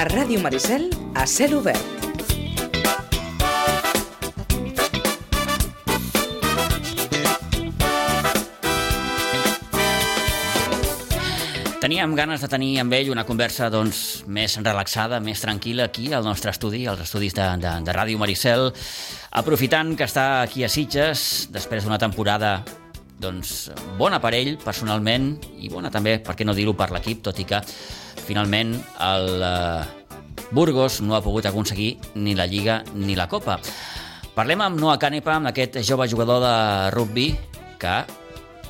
[0.00, 1.76] A Ràdio Maricel, a cel obert.
[11.82, 16.24] Teníem ganes de tenir amb ell una conversa doncs, més relaxada, més tranquil·la aquí al
[16.24, 18.70] nostre estudi, als estudis de, de, de Ràdio Maricel,
[19.36, 22.62] aprofitant que està aquí a Sitges després d'una temporada
[23.20, 23.68] doncs,
[24.00, 27.44] bona per ell personalment i bona també, per què no dir-ho, per l'equip, tot i
[27.44, 27.60] que
[28.30, 29.82] finalment el eh,
[30.54, 33.58] Burgos no ha pogut aconseguir ni la Lliga ni la Copa.
[34.34, 36.54] Parlem amb Noah Canepa, amb aquest jove jugador de
[36.94, 37.32] rugby
[37.80, 37.96] que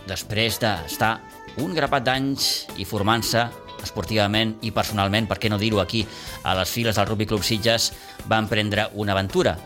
[0.09, 1.19] després d'estar
[1.61, 2.47] un grapat d'anys
[2.81, 3.43] i formant-se
[3.85, 6.03] esportivament i personalment, per què no dir-ho aquí,
[6.45, 7.91] a les files del Rugby Club Sitges,
[8.29, 9.57] va emprendre una aventura.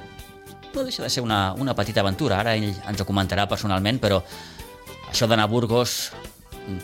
[0.74, 4.22] No deixa de ser una, una petita aventura, ara ell ens ho comentarà personalment, però
[5.10, 6.12] això d'anar a Burgos,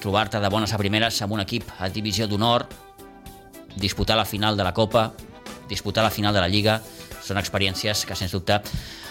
[0.02, 2.66] trobar-te de bones a primeres amb un equip a divisió d'honor,
[3.76, 5.12] disputar la final de la Copa,
[5.68, 6.80] disputar la final de la Lliga,
[7.22, 8.60] són experiències que, sens dubte,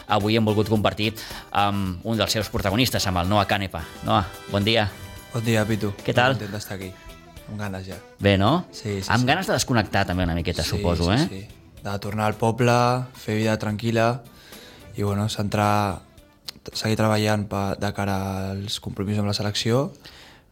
[0.09, 1.13] avui hem volgut compartir
[1.55, 3.83] amb un dels seus protagonistes, amb el Noah Canepa.
[4.03, 4.89] Noah, bon dia.
[5.33, 5.93] Bon dia, Pitu.
[6.03, 6.35] Què tal?
[6.35, 6.89] Content d'estar aquí.
[7.49, 7.97] Amb ganes ja.
[8.21, 8.65] Bé, no?
[8.71, 9.29] Sí, sí, amb sí.
[9.29, 11.21] ganes de desconnectar també una miqueta, suposo, eh?
[11.23, 11.79] Sí, sí.
[11.79, 12.75] De tornar al poble,
[13.15, 14.09] fer vida tranquil·la
[14.97, 16.01] i, bueno, centrar,
[16.73, 18.17] seguir treballant pa, de cara
[18.51, 19.87] als compromisos amb la selecció,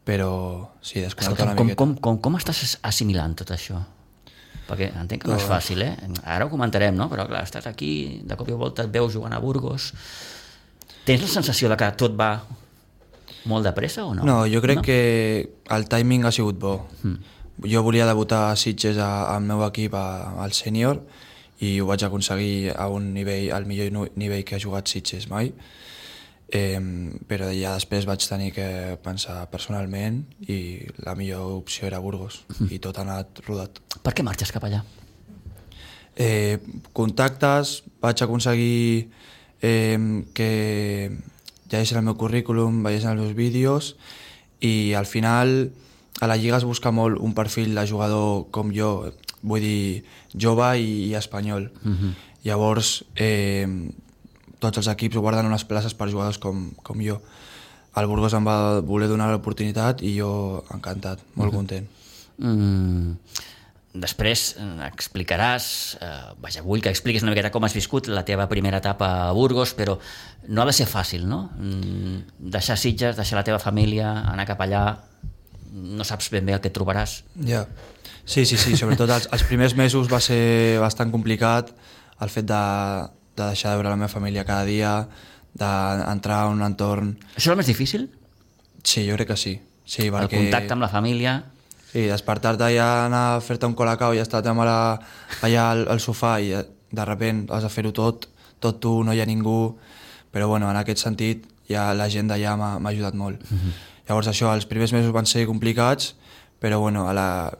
[0.07, 0.31] però
[0.79, 1.81] sí, desconnectar Escolta, una com, miqueta.
[1.83, 3.81] com, com, com estàs assimilant tot això?
[4.67, 5.93] Perquè entenc que no és fàcil, eh?
[6.25, 7.07] Ara ho comentarem, no?
[7.09, 9.93] Però clar, estàs aquí, de cop i volta et veus jugant a Burgos...
[11.07, 12.33] Tens la sensació de que tot va
[13.47, 14.25] molt de pressa o no?
[14.27, 14.83] No, jo crec no?
[14.83, 14.97] que
[15.71, 16.73] el timing ha sigut bo.
[17.03, 17.69] Mm.
[17.71, 20.99] Jo volia debutar a Sitges a- al meu equip a- al sènior
[21.63, 25.53] i ho vaig aconseguir a un nivell, al millor nivell que ha jugat Sitges mai.
[26.47, 26.79] Eh,
[27.27, 32.79] però ja després vaig tenir que pensar personalment i la millor opció era Burgos i
[32.79, 33.81] tot ha anat rodat.
[34.03, 34.79] Per què marxes cap allà?
[36.15, 36.57] Eh,
[36.97, 39.09] contactes, vaig aconseguir
[39.61, 39.99] eh,
[40.33, 40.51] que
[41.67, 43.91] llegeixen el meu currículum, veiessin els meus vídeos
[44.63, 45.73] i al final
[46.21, 49.11] a la Lliga es busca molt un perfil de jugador com jo,
[49.43, 51.69] vull dir, jove i, i espanyol.
[51.83, 52.13] Uh -huh.
[52.43, 53.67] Llavors, eh,
[54.59, 57.19] tots els equips guarden unes places per jugadors com, com jo.
[57.97, 61.57] El Burgos em va voler donar l'oportunitat i jo encantat, molt uh -huh.
[61.57, 61.87] content.
[62.37, 63.17] Mm,
[63.97, 68.47] després eh, explicaràs, eh, vaja, vull que expliquis una miqueta com has viscut la teva
[68.47, 69.97] primera etapa a Burgos, però
[70.47, 71.49] no ha de ser fàcil, no?
[71.57, 74.97] Mm, deixar Sitges, deixar la teva família, anar cap allà,
[75.73, 77.23] no saps ben bé el que et trobaràs.
[77.45, 77.65] Ja.
[78.25, 81.71] Sí, sí, sí, sobretot els, els primers mesos va ser bastant complicat
[82.19, 82.63] el fet de,
[83.37, 84.93] de deixar de veure la meva família cada dia,
[85.57, 87.13] d'entrar en un entorn...
[87.35, 88.07] Això és el més difícil?
[88.83, 89.53] Sí, jo crec que sí.
[89.85, 90.41] Sí, El perquè...
[90.41, 91.39] contacte amb la família...
[91.87, 94.79] Sí, despertar-te i anar a fer-te un colacao i estar amb la,
[95.47, 98.27] allà al, al sofà i de, de repent has de fer-ho tot,
[98.59, 99.77] tot tu, no hi ha ningú...
[100.27, 103.39] Però bueno, en aquest sentit ja la gent d'allà m'ha m'ha ajudat molt.
[103.47, 103.71] Mm -hmm.
[104.09, 106.15] Llavors això, els primers mesos van ser complicats,
[106.59, 107.57] però bueno, a la,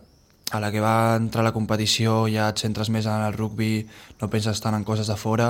[0.51, 3.87] a la que va entrar la competició ja et centres més en el rugby,
[4.21, 5.49] no penses tant en coses de fora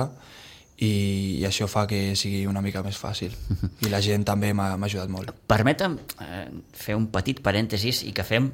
[0.78, 3.34] i, i això fa que sigui una mica més fàcil.
[3.86, 5.32] I la gent també m'ha ajudat molt.
[5.50, 6.44] Permetem eh,
[6.74, 8.50] fer un petit parèntesis i que fem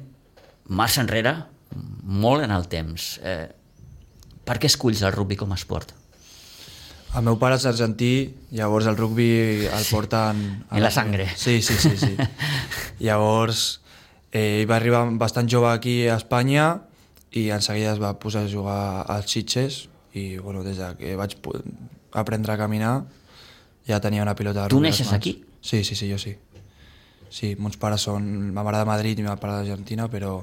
[0.69, 1.35] massa enrere,
[2.03, 3.15] molt en el temps.
[3.21, 3.45] Eh,
[4.45, 5.93] per què esculls el rugby com a esport?
[7.15, 10.41] El meu pare és argentí, llavors el rugby el porten...
[10.67, 11.29] a En la sangre.
[11.39, 11.95] Sí, sí, sí.
[11.95, 12.15] sí.
[13.07, 13.79] llavors
[14.35, 16.67] eh, ell va arribar bastant jove aquí a Espanya
[17.31, 19.85] i en seguida es va posar a jugar als Sitges
[20.15, 21.35] i bueno, des de que vaig
[22.15, 23.03] aprendre a caminar
[23.87, 25.37] ja tenia una pilota de Tu neixes aquí?
[25.61, 26.35] Sí, sí, sí, jo sí.
[27.29, 28.23] Sí, mons pares són...
[28.53, 30.37] Ma mare de Madrid i ma pare d'Argentina, però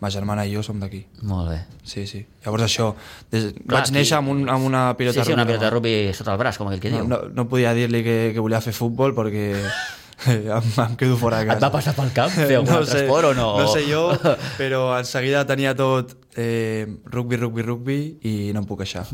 [0.00, 1.02] ma germana i jo som d'aquí.
[1.28, 1.58] Molt bé.
[1.84, 2.22] Sí, sí.
[2.44, 2.86] Llavors això,
[3.32, 3.50] des...
[3.58, 6.32] Clar, vaig néixer amb, un, amb una pilota sí, sí, una pilota de rugby sota
[6.32, 7.08] el braç, com aquell que No, diu.
[7.10, 9.46] no, no podia dir-li que, que volia fer futbol perquè
[10.26, 11.58] em, em quedo fora de casa.
[11.58, 13.50] Et va passar pel cap fer algun altre esport o no?
[13.60, 14.06] No sé jo,
[14.60, 19.04] però en seguida tenia tot eh, rugby, rugby, rugby i no em puc queixar.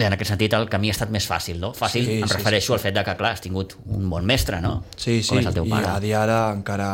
[0.00, 1.74] Bé, en aquest sentit el camí ha estat més fàcil, no?
[1.76, 4.24] Fàcil, Sí, em sí, refereixo sí, al fet de que, clar, has tingut un bon
[4.24, 4.78] mestre, no?
[4.96, 5.90] Sí, sí, Com és el teu i pare.
[5.92, 6.86] a dia ara encara...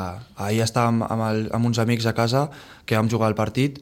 [0.43, 2.49] Ahir estàvem amb, el, amb uns amics a casa
[2.85, 3.79] que vam jugar al partit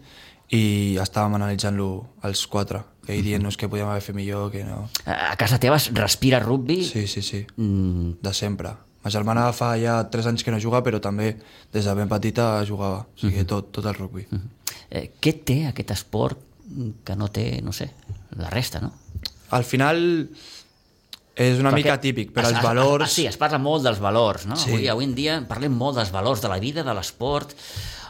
[0.52, 1.88] i estàvem analitzant-lo
[2.28, 2.82] els quatre.
[3.08, 4.82] Ell dient-nos que podíem haver fet millor, que no...
[5.08, 6.82] A a casa teva es respira rugby?
[6.84, 7.46] Sí, sí, sí.
[7.56, 8.74] Mm, de sempre.
[9.04, 11.34] Ma germana fa ja 3 anys que no juga, però també
[11.72, 13.04] des de ben petita jugava.
[13.04, 14.26] O sigui, tot, tot el rugby.
[14.90, 16.38] eh, què té aquest esport
[17.04, 17.90] que no té, no sé,
[18.38, 18.92] la resta, no?
[19.50, 20.28] Al final
[21.36, 23.04] és una Perquè mica típic, però es- els es- valors...
[23.08, 24.56] Es, sí, es parla molt dels valors, no?
[24.56, 24.70] Sí.
[24.70, 27.52] Avui, avui en dia parlem molt dels valors de la vida, de l'esport.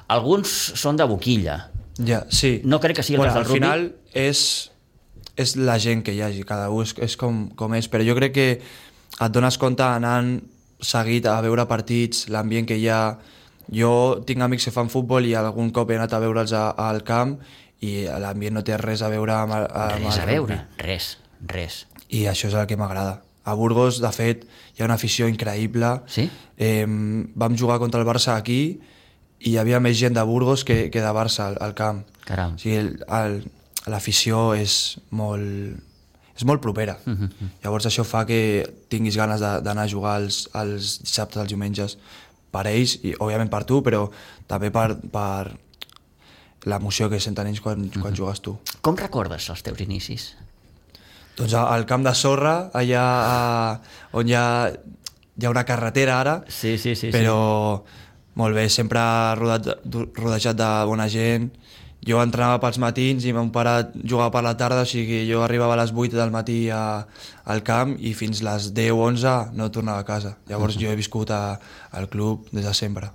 [0.09, 2.61] Alguns són de boquilla, Ja, sí.
[2.65, 3.83] No crec que sigui el bueno, cas del al final
[4.19, 4.71] és,
[5.39, 8.17] és la gent que hi hagi, cada un és, és com, com és, però jo
[8.19, 10.41] crec que et dones compte anant
[10.85, 13.19] seguit a veure partits, l'ambient que hi ha...
[13.73, 17.39] Jo tinc amics que fan futbol i algun cop he anat a veure'ls al camp
[17.81, 21.07] i l'ambient no té res a veure amb, el- amb Res a veure, res,
[21.49, 21.79] res.
[22.13, 23.23] I això és el que m'agrada.
[23.45, 24.45] A Burgos, de fet,
[24.77, 25.95] hi ha una afició increïble.
[26.13, 26.29] Sí?
[26.61, 28.81] Eh, vam jugar contra el Barça aquí
[29.41, 32.05] i hi havia més gent de Burgos que, que de Barça al, al camp.
[32.29, 32.55] Caram.
[32.57, 32.99] O sigui,
[33.89, 35.81] l'afició és molt,
[36.37, 36.97] és molt propera.
[37.07, 37.49] Uh Mhm, -huh.
[37.63, 41.99] Llavors això fa que tinguis ganes de- d'anar a jugar els, els dissabtes, els diumenges,
[42.51, 44.11] per ells, i òbviament per tu, però
[44.47, 45.57] també per, per
[46.65, 48.17] l'emoció que senten ells quan, quan Mhm.
[48.17, 48.59] jugues tu.
[48.81, 50.35] Com recordes els teus inicis?
[51.37, 53.81] Doncs al camp de sorra, allà a,
[54.13, 54.71] on hi ha,
[55.37, 57.11] hi ha una carretera ara, Sí, sí, sí.
[57.11, 57.83] però
[58.37, 59.01] molt bé, sempre
[59.35, 59.79] rodat,
[60.15, 61.51] rodejat de bona gent.
[62.05, 65.73] Jo entrenava pels matins i mon pare jugava per la tarda, o sigui, jo arribava
[65.73, 67.07] a les 8 del matí a,
[67.49, 70.35] al camp i fins les 10 o 11 no tornava a casa.
[70.51, 71.59] Llavors jo he viscut a,
[71.97, 73.09] al club des de sempre.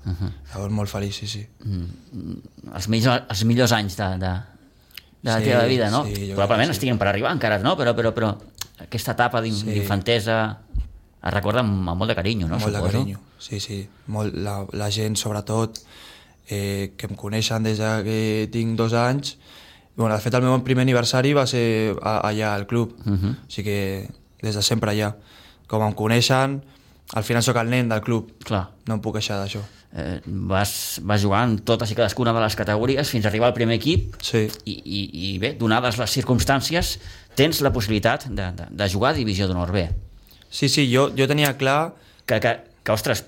[0.53, 1.43] Llavors molt feliç, sí, sí.
[1.65, 2.39] Mm,
[2.73, 4.33] els, millors, els millors anys de, de,
[5.21, 6.05] de la Sí, teva vida, no?
[6.09, 6.79] sí, Probablement sí.
[6.79, 7.75] estiguin per arribar encara, no?
[7.77, 8.33] Però, però, però
[8.81, 9.69] aquesta etapa d'in- Sí.
[9.69, 10.39] d'infantesa
[11.19, 12.57] es recorda amb, molt de carinyo, no?
[12.57, 12.97] molt de Suposo.
[12.97, 13.83] carinyo, sí, sí.
[14.07, 15.77] Molt, la, la gent, sobretot,
[16.49, 19.37] eh, que em coneixen des de que tinc dos anys.
[19.95, 23.17] Bueno, de fet, el meu primer aniversari va ser a, allà al club, uh Mhm.
[23.23, 23.31] -huh.
[23.35, 24.09] o sigui que
[24.41, 25.15] des de sempre allà.
[25.67, 26.61] Com em coneixen,
[27.13, 28.69] al final sóc el nen del club, Clar.
[28.87, 29.59] no em puc queixar d'això.
[29.95, 33.53] Eh, vas, vas jugar en totes i cadascuna de les categories fins a arribar al
[33.55, 36.99] primer equip Sí, i, i, i bé, donades les circumstàncies,
[37.35, 39.89] tens la possibilitat de, de, de jugar a Divisió d'Honor B.
[40.49, 41.93] sí, sí jo, jo tenia clar...
[42.25, 43.25] Que, que, que ostres,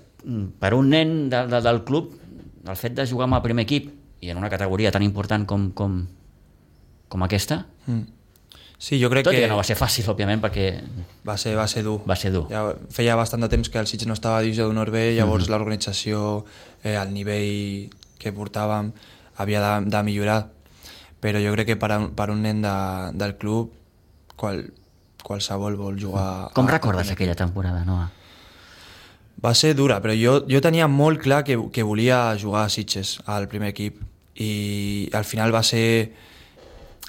[0.59, 2.13] per un nen de, de, del club,
[2.67, 3.89] el fet de jugar amb el primer equip
[4.21, 6.07] i en una categoria tan important com, com,
[7.09, 8.03] com aquesta, Mm.
[8.81, 10.81] Sí, jo crec tot i que que no va ser fàcil, òbviament, perquè
[11.27, 11.99] va ser, va ser dur.
[12.09, 12.47] va ser dur.
[12.49, 15.43] Ja feia bastant de temps que el Sitges no estava a divisió d'honor B, llavors
[15.45, 15.51] Mhm.
[15.51, 16.45] l'organització,
[16.83, 18.91] eh, el nivell que portàvem
[19.37, 20.47] havia de, de millorar.
[21.21, 22.73] Però jo crec que per, a, per un nen de,
[23.13, 23.71] del club
[24.35, 24.71] qual,
[25.23, 26.49] qualsevol vol jugar...
[26.53, 28.09] Com a- recordes aquella temporada, Noah?
[29.41, 33.15] Va ser dura, però jo, jo tenia molt clar que, que volia jugar a Sitges,
[33.25, 33.97] al primer equip.
[34.37, 36.11] I al final va ser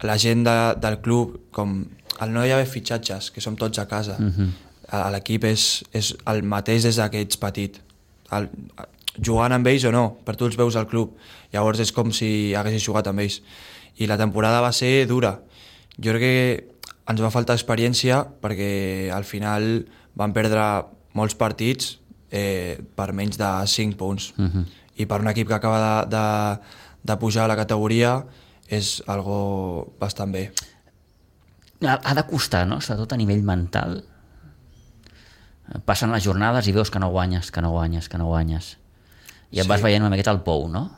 [0.03, 1.83] la gent de, del club, com
[2.23, 4.17] el no hi haver fitxatges, que som tots a casa.
[4.19, 4.33] Uh Mhm.
[4.39, 5.11] -huh.
[5.13, 7.81] L'equip és, és el mateix des que ets petit.
[8.31, 8.51] El,
[9.25, 11.17] jugant amb ells o no, per tu els veus al club.
[11.53, 13.43] Llavors és com si haguessis jugat amb ells.
[13.97, 15.41] I la temporada va ser dura.
[15.99, 16.65] Jo crec que
[17.09, 20.85] ens va faltar experiència perquè al final van perdre
[21.15, 21.99] molts partits
[22.33, 24.33] eh, per menys de 5 punts.
[24.39, 24.65] Uh -huh.
[24.97, 26.61] I per un equip que acaba de, de,
[27.03, 28.25] de pujar a la categoria
[28.69, 30.53] és algo bastant bé.
[31.85, 32.81] Ha, ha de costar, no?
[32.81, 34.05] Sobretot a nivell mental.
[35.85, 38.77] Passen les jornades i veus que no guanyes, que no guanyes, que no guanyes.
[39.51, 39.69] I et Sí.
[39.69, 40.91] vas veient una miqueta al pou, no?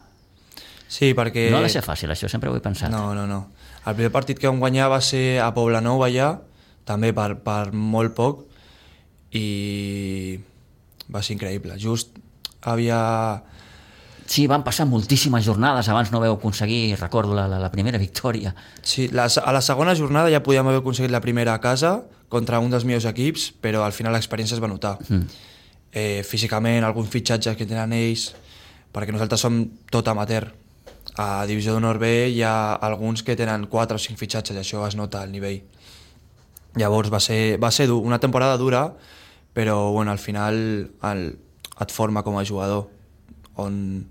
[0.88, 1.50] Sí, perquè...
[1.50, 2.90] No ha de ser fàcil, això, sempre ho he pensat.
[2.90, 3.48] No, no, no.
[3.86, 6.40] El primer partit que vam guanyar va ser a Poblenou allà,
[6.84, 8.44] també per, per molt poc,
[9.32, 10.38] i
[11.12, 11.78] va ser increïble.
[11.80, 12.16] Just
[12.62, 13.42] havia...
[14.24, 18.54] Sí, van passar moltíssimes jornades, abans no veu aconseguir, recordo, la, la, la primera victòria.
[18.80, 21.98] Sí, la, a la segona jornada ja podíem haver aconseguit la primera a casa
[22.32, 24.96] contra un dels millors equips, però al final l'experiència es va notar.
[25.10, 25.50] Mm.
[25.92, 28.30] Eh, físicament, alguns fitxatges que tenen ells,
[28.94, 29.60] perquè nosaltres som
[29.92, 30.48] tot amateur.
[31.20, 34.86] A Divisió d'Honor B hi ha alguns que tenen 4 o 5 fitxatges, i això
[34.88, 35.60] es nota al nivell.
[36.80, 38.88] Llavors va ser, va ser dur, una temporada dura,
[39.54, 41.24] però bueno, al final el,
[41.80, 42.88] et forma com a jugador.
[43.56, 44.04] On,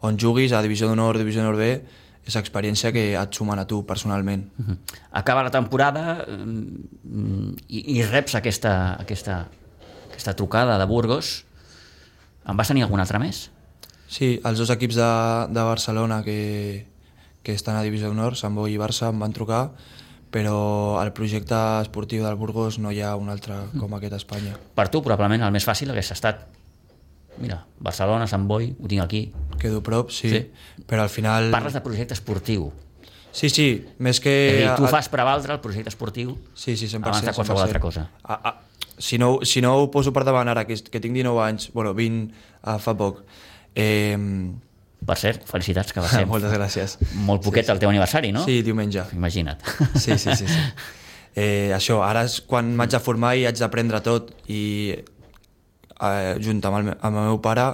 [0.00, 1.70] on juguis a Divisió d'Honor, Divisió d'Honor B,
[2.26, 4.48] és experiència que et sumen a tu personalment.
[4.56, 4.78] Mhm.
[5.20, 9.44] Acaba la temporada mm, i, i reps aquesta, aquesta,
[10.08, 11.44] aquesta trucada de Burgos.
[12.48, 13.50] En vas tenir algun altre més?
[14.08, 15.12] Sí, els dos equips de,
[15.52, 16.86] de Barcelona que,
[17.42, 19.68] que estan a Divisió d'Honor, Sant Boi i Barça, em van trucar,
[20.30, 24.56] però al projecte esportiu del Burgos no hi ha un altre com aquest a Espanya.
[24.74, 26.46] Per tu, probablement, el més fàcil hagués estat
[27.38, 29.32] mira, Barcelona, Sant Boi, ho tinc aquí.
[29.60, 30.40] Quedo prop, sí, Sí.
[30.88, 31.50] però al final...
[31.52, 32.70] Parles de projecte esportiu.
[33.36, 34.32] Sí, sí, més que...
[34.32, 37.04] És a dir, tu a- fas prevaldre el projecte esportiu Sí, sí, 100%.
[37.04, 37.66] abans de qualsevol 100%.
[37.66, 38.06] altra cosa.
[38.24, 38.54] A, a,
[38.96, 41.92] si, no, si no ho poso per davant ara, que, que tinc 19 anys, bueno,
[41.92, 42.32] 20
[42.64, 43.20] uh, fa poc,
[43.74, 44.16] eh,
[45.06, 46.96] Per cert, felicitats, que va ser moltes gràcies.
[47.26, 48.44] molt poquet el teu aniversari, no?
[48.46, 49.04] Sí, diumenge.
[49.14, 49.60] Imagina't.
[49.94, 50.46] Sí, sí, sí.
[50.46, 50.60] sí.
[51.36, 56.62] Eh, això, ara és quan m'haig de formar i haig d'aprendre tot i eh, junt
[56.64, 57.66] amb el, amb el meu pare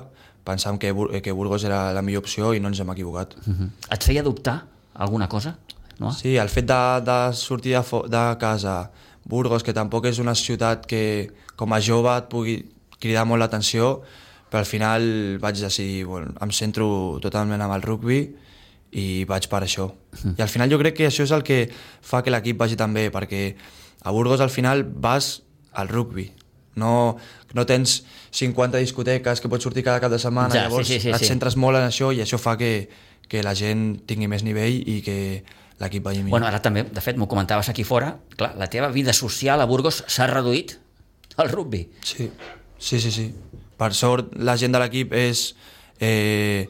[0.43, 0.91] pensàvem que,
[1.23, 3.37] que Burgos era la millor opció i no ens hem equivocat.
[3.47, 3.69] Mhm.
[3.95, 4.65] Et feia dubtar
[4.95, 5.55] alguna cosa?
[6.01, 6.11] No?
[6.11, 8.91] Sí, el fet de, de sortir de, de casa,
[9.25, 12.57] Burgos, que tampoc és una ciutat que com a jove et pugui
[12.99, 14.01] cridar molt l'atenció,
[14.53, 18.19] però al final vaig decidir, bueno, em centro totalment amb el rugby
[19.01, 19.87] i vaig per això.
[20.37, 22.93] I al final jo crec que això és el que fa que l'equip vagi tan
[22.93, 23.55] bé, perquè
[24.05, 25.39] a Burgos al final vas
[25.73, 26.27] al rugby.
[26.77, 27.17] No,
[27.57, 28.03] no tens
[28.37, 31.25] 50 discoteques que pots sortir cada cap de setmana, Ja, sí, llavors sí, sí, et
[31.25, 31.31] sí.
[31.33, 32.91] centres molt en això i això fa que,
[33.33, 35.17] que la gent tingui més nivell i que
[35.81, 36.37] l'equip vagi millor.
[36.37, 39.69] Bueno, ara també, de fet, m'ho comentaves aquí fora, clar, la teva vida social a
[39.69, 40.77] Burgos s'ha reduït
[41.41, 41.87] al rugby.
[42.05, 42.29] Sí,
[42.77, 43.31] sí, sí, sí.
[43.83, 45.49] Per sort, la gent de l'equip és
[45.99, 46.69] eh,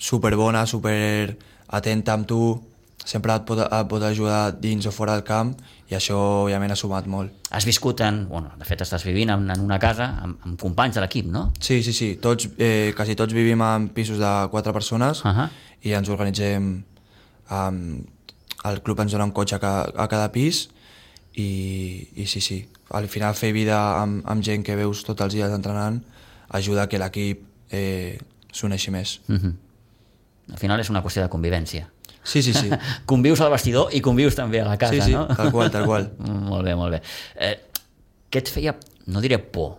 [0.00, 1.36] superbona, super
[1.76, 2.42] atenta amb tu,
[3.04, 5.52] sempre et pot, et pot ajudar dins o fora del camp
[5.88, 7.32] i això, òbviament, ha sumat molt.
[7.56, 8.22] Has viscut en...
[8.28, 11.48] Bueno, de fet, estàs vivint en, en una casa amb, amb companys de l'equip, no?
[11.60, 12.10] Sí, sí, sí.
[12.20, 15.48] Tots, eh, quasi tots vivim en pisos de quatre persones Ahà.
[15.84, 16.76] i ens organitzem...
[17.48, 17.82] Um,
[18.68, 20.64] el club ens dona un cotxe a cada, a cada pis
[21.38, 21.48] i,
[22.18, 22.58] i sí, sí.
[22.92, 26.00] Al final fer vida amb, amb gent que veus tots els dies entrenant
[26.48, 28.18] ajuda que l'equip eh,
[28.52, 29.20] s'uneixi més.
[29.26, 29.54] Mm -hmm.
[30.52, 31.88] Al final és una qüestió de convivència.
[32.22, 32.70] Sí, sí, sí.
[33.06, 35.26] convius al vestidor i convius també a la casa, Sí, sí, no?
[35.26, 36.10] tal qual, tal qual.
[36.50, 37.02] molt bé, molt bé.
[37.36, 37.56] Eh,
[38.30, 38.74] què et feia,
[39.06, 39.78] no diré por,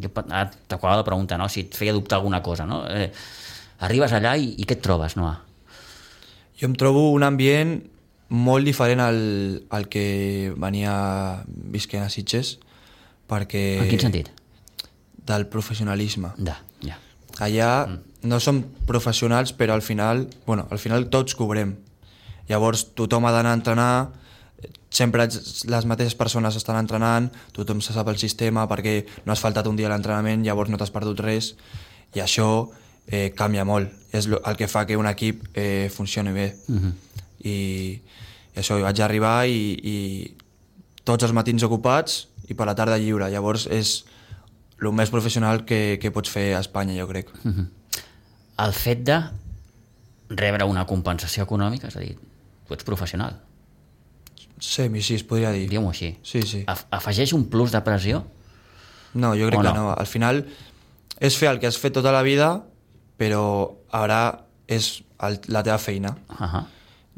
[0.00, 1.48] jo ara t'acabava de preguntar, no?
[1.48, 2.84] si et feia dubtar alguna cosa, no?
[2.88, 3.10] Eh,
[3.80, 5.40] arribes allà i, i què et trobes, Noah?
[6.60, 7.78] Jo em trobo un ambient
[8.30, 9.20] molt diferent al,
[9.70, 10.92] al que venia
[11.46, 12.58] visquent a Sitges,
[13.30, 13.64] perquè...
[13.82, 14.30] En quin sentit?
[15.30, 16.34] Del professionalisme.
[16.42, 16.98] Ja, ja.
[17.40, 17.70] Allà
[18.22, 21.76] no som professionals, però al final, bueno, al final tots cobrem.
[22.50, 23.92] Llavors tothom ha d'anar a entrenar,
[24.90, 29.70] sempre les mateixes persones estan entrenant, tothom se sap el sistema perquè no has faltat
[29.70, 31.54] un dia a l'entrenament, llavors no t'has perdut res,
[32.14, 32.50] i això
[33.06, 33.94] eh, canvia molt.
[34.12, 36.48] És el que fa que un equip eh, funcioni bé.
[37.46, 39.96] I, I això, hi vaig arribar i, i
[41.06, 43.30] tots els matins ocupats i per la tarda lliure.
[43.30, 44.00] Llavors és
[44.80, 47.30] el més professional que, que pots fer a Espanya, jo crec.
[48.60, 49.20] El fet de
[50.30, 52.16] rebre una compensació econòmica, és a dir,
[52.66, 53.38] tu ets professional,
[54.60, 55.64] Semi, sí, es podria dir.
[55.68, 56.18] diguem-ho així.
[56.22, 56.64] Sí, sí.
[56.68, 58.26] Af afegeix un plus de pressió?
[59.14, 59.74] No, jo crec O que no?
[59.74, 59.94] no.
[59.96, 60.44] Al final
[61.18, 62.50] és fer el que has fet tota la vida,
[63.16, 66.14] però ara és el, la teva feina.
[66.28, 66.64] Uh -huh.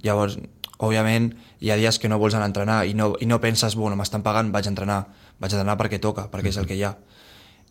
[0.02, 0.38] Llavors,
[0.78, 3.74] òbviament, hi ha dies que no vols anar a entrenar i no, i no penses,
[3.74, 5.06] bueno, m'estan pagant, vaig a entrenar.
[5.38, 6.96] Vaig a entrenar perquè toca, perquè és el que hi ha.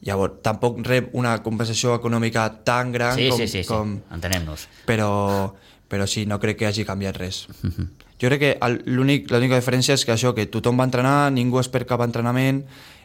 [0.01, 3.67] Llavors, tampoc rep una compensació econòmica tan gran Sí, com, sí, sí, sí.
[3.69, 4.67] com, entenem-nos.
[4.87, 5.53] però,
[5.87, 7.43] però sí, no crec que hagi canviat res.
[8.21, 8.53] Jo crec que
[8.85, 12.63] l'única diferència és que això, que tothom va entrenar, ningú es perd cap entrenament,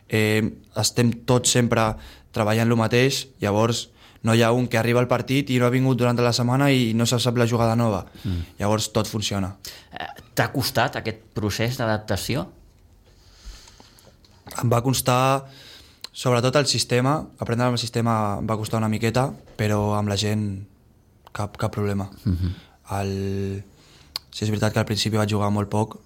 [0.08, 0.40] eh,
[0.76, 1.94] estem tots sempre
[2.32, 3.90] treballant el mateix, llavors
[4.26, 6.70] no hi ha un que arriba al partit i no ha vingut durant la setmana
[6.72, 8.06] i no se sap la jugada nova.
[8.24, 8.56] Mm.
[8.58, 9.52] Llavors tot funciona.
[9.92, 12.42] Eh, T'ha costat aquest procés d'adaptació?
[14.62, 15.44] Em va costar,
[16.16, 20.46] sobretot el sistema, aprendre el sistema em va costar una miqueta, però amb la gent
[21.36, 22.08] cap, cap problema.
[22.24, 22.52] Uh -huh.
[23.00, 23.64] el...
[24.30, 25.96] Sí, és veritat que al principi vaig jugar molt poc,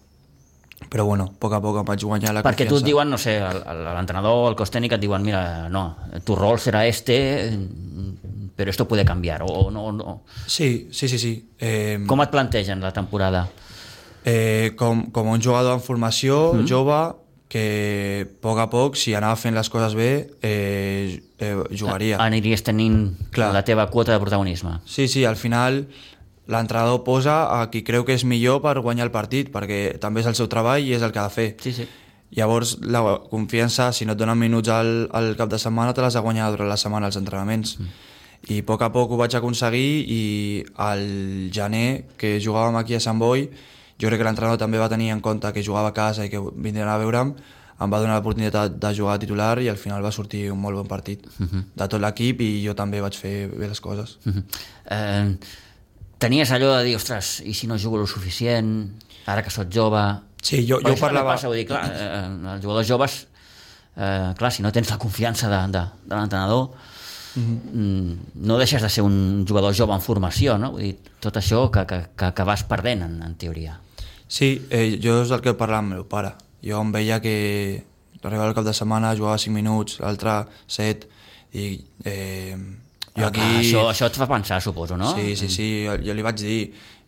[0.89, 2.85] però bueno, a poc a poc em vaig guanyar la Perquè tu confiança.
[2.85, 6.87] et diuen, no sé, l'entrenador, el cos tècnic et diuen, mira, no, tu rol serà
[6.87, 7.59] este,
[8.57, 10.23] però esto puede cambiar, o no, no.
[10.47, 11.19] Sí, sí, sí.
[11.19, 11.51] sí.
[11.59, 13.49] Eh, Com et plantegen la temporada?
[14.25, 16.67] eh, com, com un jugador en formació, mm.
[16.69, 17.15] jove,
[17.51, 22.21] que a poc a poc, si anava fent les coses bé, eh, eh, jugaria.
[22.23, 23.51] Aniries tenint Clar.
[23.53, 24.79] la teva quota de protagonisme.
[24.87, 25.89] Sí, sí, al final
[26.47, 30.29] l'entrenador posa a qui creu que és millor per guanyar el partit, perquè també és
[30.31, 31.49] el seu treball i és el que ha de fer.
[31.59, 31.89] Sí, sí.
[32.39, 36.15] Llavors, la confiança, si no et donen minuts al, al cap de setmana, te les
[36.15, 37.81] ha guanyat durant la setmana als entrenaments.
[37.81, 37.91] Mm.
[38.55, 40.23] I a poc a poc ho vaig aconseguir i
[40.79, 41.03] al
[41.51, 43.49] gener, que jugàvem aquí a Sant Boi,
[44.01, 46.41] jo crec que l'entrenador també va tenir en compte que jugava a casa i que
[46.41, 47.35] vindrien a veure'm,
[47.81, 50.77] em va donar l'oportunitat de jugar a titular i al final va sortir un molt
[50.77, 54.19] bon partit de tot l'equip i jo també vaig fer bé les coses.
[54.25, 54.45] Mhm.
[54.97, 55.37] Eh,
[56.21, 58.93] tenies allò de dir, ostres, i si no jugo el suficient,
[59.27, 60.03] ara que sóc jove...
[60.43, 61.35] Sí, jo, Però jo parlava...
[61.35, 63.27] Passa, vull dir, clar, eh, els jugadors joves,
[63.97, 66.71] eh, clar, si no tens la confiança de, de, de l'entrenador,
[67.41, 68.13] mm,
[68.45, 70.75] no deixes de ser un jugador jove en formació, no?
[70.77, 73.79] Vull dir, tot això que, que, que, que vas perdent, en, en teoria.
[74.31, 76.37] Sí, eh, jo és el que parlava amb el meu pare.
[76.63, 77.35] Jo em veia que
[78.23, 81.09] arribava el cap de setmana, jugava 5 minuts, l'altre 7,
[81.59, 81.67] i
[82.07, 82.55] eh,
[83.17, 83.43] jo aquí...
[83.43, 85.11] Ah, això, això et fa pensar, suposo, no?
[85.17, 86.61] Sí, sí, sí, jo, jo li vaig dir,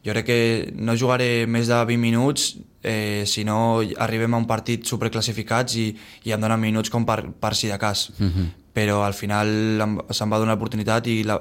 [0.03, 0.41] jo crec que
[0.75, 2.49] no jugaré més de 20 minuts
[2.83, 5.87] eh, si no arribem a un partit superclassificats i,
[6.27, 8.09] i em donen minuts com per, per si de cas.
[8.19, 8.51] Mhm.
[8.73, 9.49] Però al final
[9.85, 11.37] em, se'm va donar l'oportunitat i la,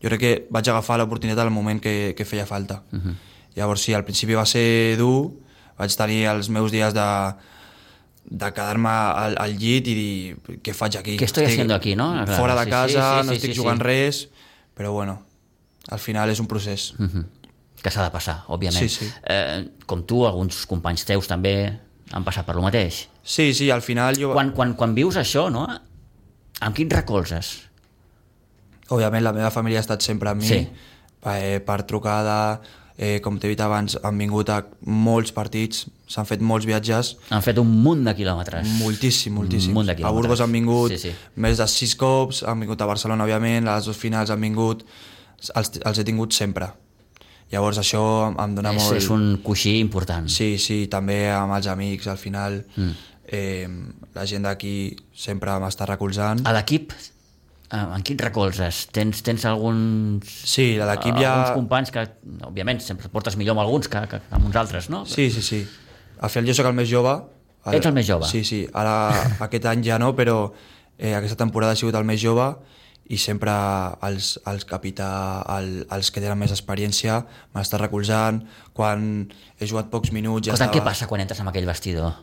[0.00, 2.82] jo crec que vaig agafar l'oportunitat al moment que, que feia falta.
[2.90, 3.14] Uh -huh.
[3.56, 5.32] Llavors sí, al principi va ser dur,
[5.78, 7.06] vaig tenir els meus dies de,
[8.24, 11.16] de quedar-me al, al llit i dir què faig aquí?
[11.20, 12.10] Què estoy haciendo aquí, no?
[12.24, 13.84] Clar, Fora de sí, casa, sí, sí, no sí, estic sí, jugant sí.
[13.86, 14.20] res,
[14.74, 15.20] però bueno,
[15.94, 16.94] al final és un procés.
[16.98, 17.24] Uh -huh.
[17.84, 18.88] Que s'ha de passar, òbviament.
[18.88, 19.12] Sí, sí.
[19.28, 21.78] Eh, com tu, alguns companys teus també
[22.12, 23.08] han passat per lo mateix.
[23.22, 24.32] Sí, sí, al final jo...
[24.32, 25.68] Quan, quan, quan vius això, no?
[26.60, 27.62] Amb quin recolzes?
[28.88, 30.68] Òbviament la meva família ha estat sempre amb mi, Sí.
[31.26, 32.60] eh, per trucada,
[32.98, 37.42] eh, com t'he dit abans, han vingut a molts partits, s'han fet molts viatges, Han
[37.42, 38.68] fet un munt de quilòmetres.
[38.78, 39.70] moltíssim, moltíssim.
[39.70, 40.12] Un munt de a.
[40.12, 41.12] Burgos han vingut Sí, sí.
[41.36, 44.84] més de sis cops, han vingut a Barcelona, òbviament, a les dues finals han vingut,
[45.54, 46.68] els, els he tingut sempre.
[47.52, 48.96] Llavors això em, em dona És, molt...
[48.96, 50.28] és un coixí important.
[50.28, 52.90] Sí, sí, també amb els amics, al final, Mm.
[53.26, 53.68] eh,
[54.14, 56.40] la gent d'aquí sempre m'està recolzant.
[56.46, 56.92] A l'equip,
[57.70, 58.84] eh, en quin recolzes?
[58.94, 60.28] Tens, tens alguns...
[60.48, 61.30] Sí, a l'equip ha...
[61.30, 62.04] Alguns companys que,
[62.48, 65.04] òbviament, sempre portes millor amb alguns que, que amb uns altres, no?
[65.08, 65.64] Sí, sí, sí.
[66.20, 67.16] Al final jo sóc el més jove.
[67.72, 68.28] Ets el més jove?
[68.28, 68.64] Sí, sí.
[68.76, 68.94] Ara,
[69.46, 70.38] aquest any ja no, però
[70.98, 72.52] eh, aquesta temporada he sigut el més jove
[73.12, 73.52] i sempre
[74.06, 75.08] els, els capità,
[75.58, 77.18] el, els que tenen més experiència
[77.52, 78.40] m'han estat recolzant.
[78.76, 79.26] Quan
[79.58, 80.78] he jugat pocs minuts ja Escolta, estava...
[80.78, 82.14] què passa quan entres en aquell vestidor?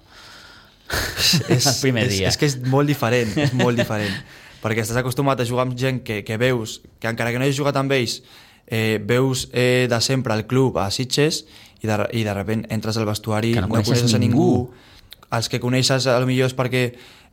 [1.49, 2.31] és, el primer és, dia.
[2.31, 4.15] És que és molt diferent, és molt diferent.
[4.61, 7.57] Perquè estàs acostumat a jugar amb gent que, que veus, que encara que no hagis
[7.57, 8.21] jugat amb ells,
[8.67, 11.45] eh, veus eh, de sempre al club a Sitges
[11.81, 14.45] i de, i de repent entres al vestuari, Que no no, coneixes a ningú.
[14.45, 14.91] ningú,
[15.31, 16.83] els que coneixes a lo millor és perquè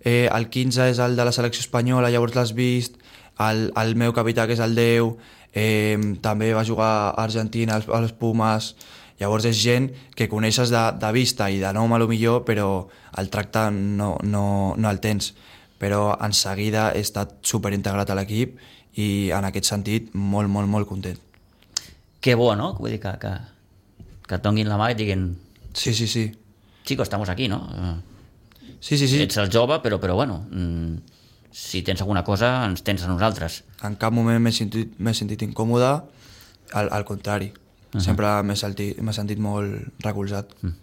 [0.04, 2.96] eh, el 15 és el de la selecció espanyola, llavors l'has vist,
[3.38, 5.12] el, el meu capità que és el 10,
[5.54, 8.74] eh, també va jugar a Argentina, als, als Pumas,
[9.18, 12.88] llavors és gent que coneixes de, de vista i de nom a lo millor, però
[13.18, 15.34] el tracte no, no, no el tens.
[15.78, 18.58] Però en seguida he estat superintegrat a l'equip
[18.98, 21.18] i en aquest sentit molt, molt, molt content.
[22.20, 22.72] Que bo, no?
[22.80, 23.34] Vull dir que, que,
[24.26, 25.30] que et donguin la mà i et diguin
[25.72, 26.32] Sí, sí, sí.
[26.84, 27.62] Chico, estamos aquí, no?
[27.70, 27.96] Eh,
[28.80, 29.22] Sí, sí, sí.
[29.22, 30.98] Ets el jove, però, però bueno, mm,
[31.50, 33.64] si tens alguna cosa, ens tens a nosaltres.
[33.82, 36.02] en cap moment m'he sentit, sentit incòmode,
[36.72, 37.46] al, al contrari.
[37.46, 38.00] Uh -huh.
[38.00, 40.46] Sempre m'he sentit, sentit molt recolzat.
[40.62, 40.74] Mm.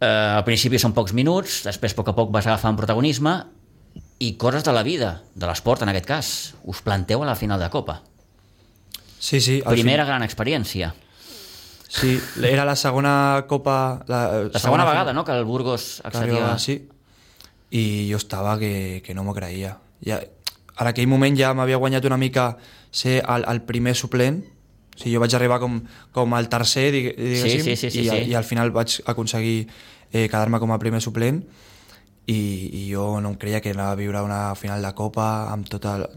[0.00, 3.44] Eh, al principi són pocs minuts, després a poc a poc vas agafant protagonisme
[4.18, 6.30] i coses de la vida, de l'esport en aquest cas.
[6.64, 8.02] Us planteu a la final de Copa.
[9.18, 9.60] Sí, sí.
[9.66, 10.94] Primera gran experiència.
[11.88, 14.04] Sí, era la segona copa...
[14.06, 16.58] La, La segona vegada, no?, que el Burgos que accedia...
[16.58, 16.88] sí.
[17.70, 19.74] I jo estava que, que no m'ho creia.
[20.00, 22.54] Ja, en aquell moment ja m'havia guanyat una mica
[22.90, 25.74] ser el, el primer suplent, o sigui, jo vaig arribar com,
[26.16, 28.22] com el tercer, dig, diguéssim, sí, sí, sí, i, sí.
[28.32, 29.66] i al final vaig aconseguir
[30.12, 31.42] eh, quedar-me com a primer suplent
[32.28, 32.38] i,
[32.82, 35.96] i jo no em creia que anava a viure una final de Copa amb tota
[36.02, 36.08] la,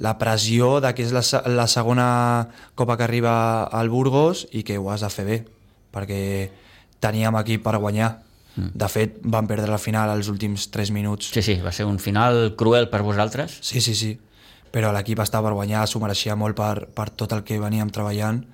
[0.00, 2.06] la pressió de que és la, la segona
[2.78, 5.38] Copa que arriba al Burgos i que ho has de fer bé,
[5.92, 6.20] perquè
[7.02, 8.12] teníem equip per guanyar.
[8.56, 8.70] Mm.
[8.78, 11.30] De fet, van perdre la final als últims 3 minuts.
[11.34, 13.58] Sí, sí, va ser un final cruel per vosaltres.
[13.64, 14.12] Sí, sí, sí.
[14.72, 18.44] Però l'equip estava per guanyar, s'ho mereixia molt per, per tot el que veníem treballant.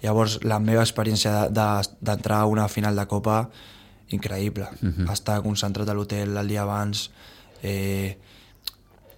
[0.00, 3.48] Llavors, la meva experiència de- de- d'entrar a una final de Copa,
[4.14, 4.68] increïble.
[4.80, 5.12] Mm -hmm.
[5.12, 7.10] Estar concentrat a l'hotel el dia abans...
[7.62, 8.16] Eh,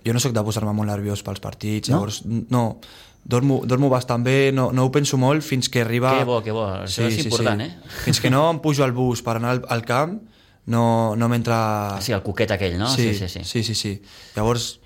[0.04, 1.96] jo no sóc de posar-me molt nerviós pels partits, No?
[1.96, 2.80] llavors no,
[3.24, 6.18] dormo, dormo bastant bé, no, no ho penso molt fins que arriba...
[6.18, 7.76] Que bo, que bo, això és important, eh?
[8.06, 10.20] Fins que no em pujo al bus per anar al, al camp,
[10.66, 11.98] no, no m'entra...
[12.00, 12.88] Sí, el coquet aquell, no?
[12.88, 13.44] Sí, sí, sí.
[13.44, 14.02] sí, sí, sí.
[14.36, 14.80] Llavors,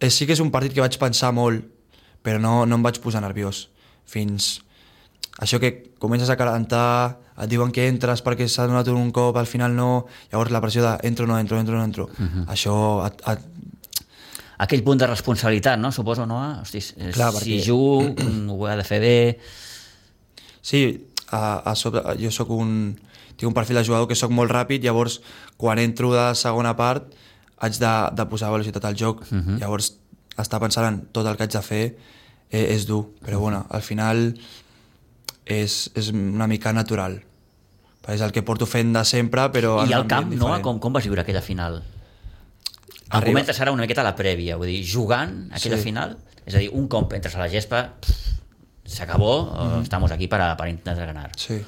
[0.00, 1.68] eh, sí que és un partit que vaig pensar molt,
[2.22, 3.68] però no, no em vaig posar nerviós.
[4.08, 4.62] Fins
[5.38, 9.48] això que comences a calentar, et diuen que entres perquè s'ha donat un cop, al
[9.48, 12.10] final no, llavors la pressió de entro, no entro, entro, no entro.
[12.18, 12.46] Uh -huh.
[12.46, 13.38] Això et, et,
[14.58, 15.90] Aquell punt de responsabilitat, no?
[15.90, 16.60] Suposo, no?
[16.60, 16.78] Hosti,
[17.12, 18.14] Clar, si perquè- jugo,
[18.54, 19.38] ho he de fer bé...
[20.60, 22.96] Sí, a, a sobre, jo sóc un,
[23.36, 25.20] tinc un perfil de jugador que sóc molt ràpid, llavors
[25.56, 27.10] quan entro de segona part
[27.58, 29.58] haig de, de posar velocitat al joc, uh -huh.
[29.58, 29.96] llavors
[30.38, 31.96] estar pensant en tot el que haig de fer
[32.50, 34.38] eh, és dur, però bueno, al final
[35.46, 37.22] és, és una mica natural.
[38.08, 39.86] És el que porto fent de sempre, però...
[39.86, 40.50] I al camp, no?
[40.62, 41.82] Com, com vas viure aquella final?
[41.82, 45.82] Em Arriba- comentes ara una miqueta la prèvia, vull dir, jugant aquella Sí.
[45.84, 47.92] final, és a dir, un cop entres a la gespa,
[48.84, 49.82] s'acabó, mm -hmm.
[49.82, 51.30] estamos aquí para, para intentar ganar.
[51.36, 51.62] Sí.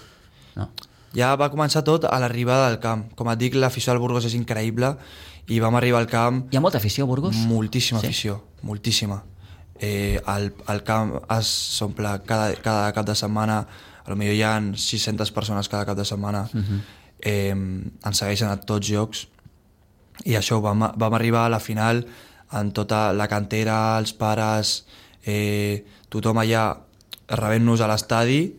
[0.56, 0.70] No?
[1.14, 3.12] Ja va començar tot a l'arribada del camp.
[3.14, 4.96] Com et dic, l'afició al Burgos és increïble
[5.46, 7.36] i vam arribar al camp Hi ha molta afició a Burgos?
[7.36, 8.06] Moltíssima Sí?
[8.06, 9.22] afició, moltíssima.
[9.84, 13.58] Eh, el, el camp s'omple cada, cada cap de setmana,
[14.04, 16.80] a lo millor hi ha 600 persones cada cap de setmana, uh -huh.
[17.20, 19.28] eh, ens segueixen a tots llocs,
[20.24, 22.06] i això, vam, vam arribar a la final
[22.52, 24.86] en tota la cantera, els pares,
[25.26, 26.78] eh, tothom allà
[27.28, 28.54] rebent-nos a l'estadi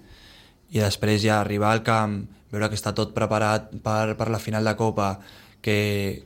[0.70, 4.66] i després ja arribar al camp, veure que està tot preparat per, per la final
[4.66, 5.20] de Copa,
[5.62, 6.24] que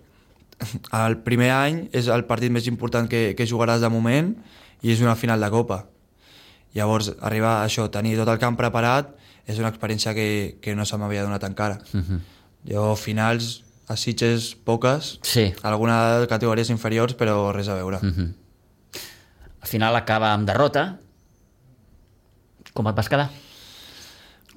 [1.06, 4.34] el primer any és el partit més important que, que jugaràs de moment
[4.82, 5.86] i és una final de Copa.
[6.74, 9.16] Llavors, arribar a això, tenir tot el camp preparat,
[9.50, 11.80] és una experiència que, que no se m'havia donat encara.
[11.94, 12.20] Uh -huh.
[12.70, 15.54] Jo, finals, a Sitges, poques, Sí.
[15.64, 17.98] alguna de categories inferiors, però res a veure.
[17.98, 18.34] Uh -huh.
[19.62, 21.00] Al final acaba amb derrota.
[22.74, 23.30] Com et vas quedar?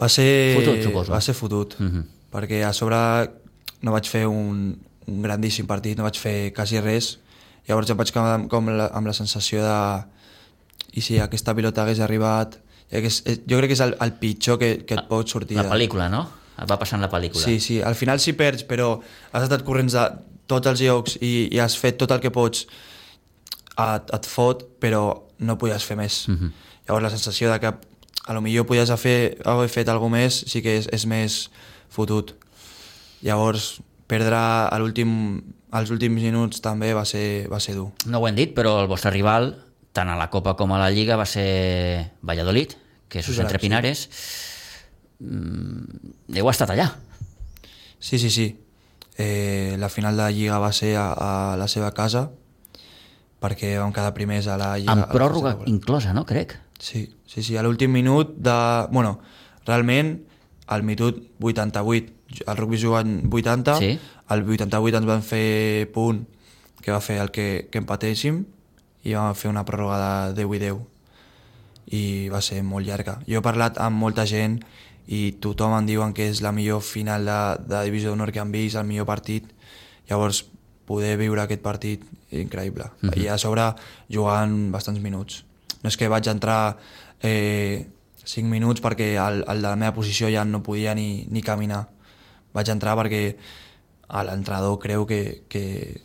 [0.01, 0.55] Va ser...
[0.57, 1.13] Fotut, suposo.
[1.13, 2.05] Va ser fotut, uh -huh.
[2.31, 2.97] perquè a sobre
[3.81, 7.19] no vaig fer un, un grandíssim partit, no vaig fer quasi res,
[7.69, 9.79] llavors em vaig quedar amb, com la, amb la sensació de
[10.99, 12.59] i si aquesta pilota hagués arribat
[12.93, 15.29] jo crec que és, jo crec que és el, el pitjor que, que et pot
[15.29, 16.27] sortir La pel·lícula, no?
[16.61, 17.41] Et va passant la pel·lícula.
[17.41, 18.99] Sí, sí, al final si perds, però
[19.33, 20.03] has estat corrents de
[20.51, 22.67] tots els llocs i, i has fet tot el que pots,
[23.73, 25.07] et, et fot, però
[25.41, 26.27] no podies fer més.
[26.29, 26.53] Mm -hmm.
[26.87, 27.73] Llavors la sensació de que
[28.27, 31.51] a lo millor podies haver, haver fet alguna més sí que és, és més
[31.89, 32.35] fotut.
[33.23, 33.81] Llavors,
[34.13, 35.11] perdre a l'últim
[35.73, 37.89] als últims minuts també va ser, va ser dur.
[38.13, 39.55] No ho hem dit, però el vostre rival,
[39.97, 42.75] tant a la Copa com a la Lliga, va ser Valladolid,
[43.09, 43.63] que és Sí, entre sí.
[43.65, 44.03] Pinares.
[45.23, 46.91] Mm, heu estat allà.
[48.03, 48.47] Sí, sí, sí.
[49.17, 52.31] Eh, la final de la Lliga va ser a, a la seva casa
[53.43, 54.93] perquè vam quedar primers a la Lliga.
[54.95, 56.27] Amb pròrroga inclosa, no?
[56.29, 56.59] Crec.
[56.79, 58.55] Sí, sí, sí, a l'últim minut de...
[58.93, 59.21] Bueno,
[59.67, 60.17] realment,
[60.67, 62.13] al minut 88,
[62.47, 63.99] el rugby jugant 80, Sí.
[64.29, 66.27] al 88 ens van fer punt
[66.83, 68.45] que va fer el que, que empatéssim
[69.05, 70.81] i vam fer una pròrroga de 10 i 10
[71.93, 73.19] i va ser molt llarga.
[73.29, 74.61] Jo he parlat amb molta gent
[75.07, 78.53] i tothom em diuen que és la millor final de, de Divisió d'Honor que han
[78.53, 79.49] vist, el millor partit.
[80.09, 80.45] Llavors,
[80.87, 82.85] poder viure aquest partit, increïble.
[83.03, 83.19] Uh -huh.
[83.19, 83.75] I a sobre,
[84.11, 85.45] jugant bastants minuts.
[85.83, 86.79] No és que vaig entrar
[87.23, 87.87] eh,
[88.25, 91.89] 5 minuts perquè el, el de la meva posició ja no podia ni, ni caminar.
[92.53, 93.37] Vaig entrar perquè
[94.13, 96.01] l'entrenador creu que, que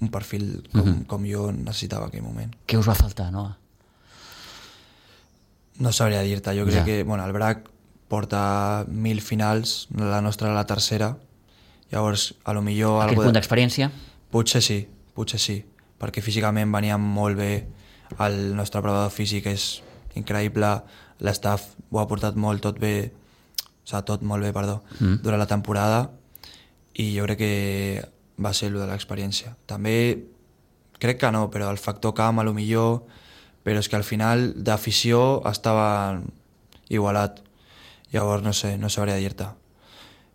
[0.00, 1.06] un perfil com, uh -huh.
[1.06, 2.54] com jo necessitava en aquell moment.
[2.66, 3.56] Què us va faltar, no?
[5.78, 6.84] No sabria dir-te, jo crec Ja.
[6.84, 7.68] que bueno, el BRAC
[8.08, 11.16] porta mil finals, la nostra la tercera,
[11.90, 13.02] llavors a lo millor...
[13.02, 13.90] Aquell algo punt de- d'experiència?
[14.30, 15.64] Potser sí, potser sí,
[15.98, 17.66] perquè físicament veníem molt bé,
[18.18, 19.82] el nostre provador físic és
[20.14, 20.82] increïble,
[21.20, 23.12] l'estaf ho ha portat molt, tot bé,
[23.84, 25.20] o sigui, tot molt bé, perdó, mm.
[25.24, 26.06] durant la temporada,
[26.94, 27.54] i jo crec que
[28.40, 29.54] va ser el de l'experiència.
[29.70, 30.24] També
[31.02, 33.04] crec que no, però el factor camp a lo millor,
[33.64, 36.20] però és que al final d'afició estava
[36.88, 37.40] igualat.
[38.12, 39.48] Llavors no sé, no sabria dir-te.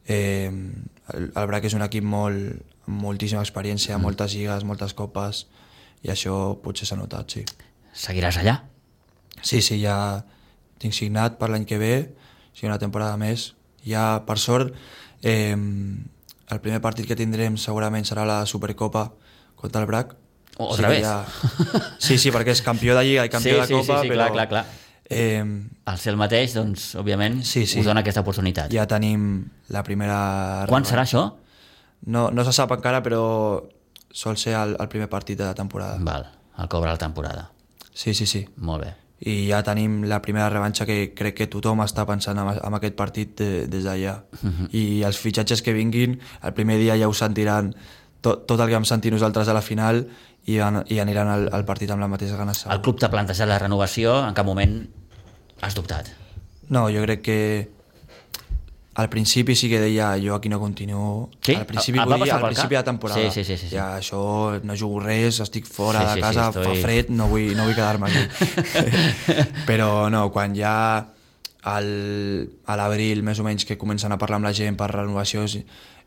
[0.09, 2.59] Eh, el, el BRAC és un equip molt,
[2.89, 4.03] amb moltíssima experiència, mm.
[4.03, 5.45] moltes lligues, moltes copes,
[6.03, 7.45] i això potser s'ha notat, sí.
[7.93, 8.59] Seguiràs allà?
[9.41, 10.23] Sí, sí, ja
[10.79, 11.93] tinc signat per l'any que ve,
[12.59, 13.53] si una temporada més.
[13.87, 14.73] Ja, per sort,
[15.23, 19.13] eh, el primer partit que tindrem segurament serà la Supercopa
[19.55, 20.15] contra el BRAC.
[20.59, 21.05] Otra que vez.
[21.05, 21.23] Ja...
[22.03, 24.09] Sí, sí, perquè és campió de Lliga i campió Sí, de sí, sí, Copa, sí,
[24.11, 24.25] però...
[24.27, 24.65] clar, clar, clar.
[25.09, 25.41] Eh,
[25.89, 27.79] Al ser el mateix, doncs, òbviament, Sí, sí.
[27.79, 28.69] us dona aquesta oportunitat.
[28.75, 30.65] ja tenim la primera...
[30.69, 31.23] Quan serà això?
[32.05, 33.21] No, no se sap encara, però
[34.11, 35.97] sol ser el, el primer partit de la temporada.
[36.01, 36.27] Val,
[36.59, 37.49] el cobra la temporada.
[37.93, 38.43] Sí, sí, sí.
[38.57, 38.91] Molt bé.
[39.19, 42.95] I ja tenim la primera revanxa que crec que tothom està pensant en, en aquest
[42.95, 44.15] partit de, des d'allà.
[44.71, 47.73] I els fitxatges que vinguin, el primer dia ja ho sentiran
[48.21, 50.05] tot, tot el que vam sentir nosaltres a la final
[50.45, 52.65] i, an, i aniran al, al partit amb la mateixa ganes.
[52.71, 54.79] El club t'ha plantejat la renovació, en cap moment
[55.61, 56.13] has dubtat.
[56.69, 57.39] No, jo crec que
[58.99, 61.29] al principi sí que deia jo aquí no continuo.
[61.41, 61.53] Sí?
[61.55, 62.83] Al principi, va vull dir, al principi cap?
[62.85, 63.21] de temporada.
[63.21, 63.75] Sí, sí, sí, sí, sí.
[63.75, 64.21] Ja, això
[64.63, 67.53] no jugo res, estic fora Sí, de sí, sí, casa, estoy- fa fred, no vull,
[67.57, 68.99] no vull quedar-me aquí.
[69.69, 70.73] Però no, quan ja
[71.69, 71.87] al,
[72.65, 75.57] a l'abril més o menys que comencen a parlar amb la gent per renovacions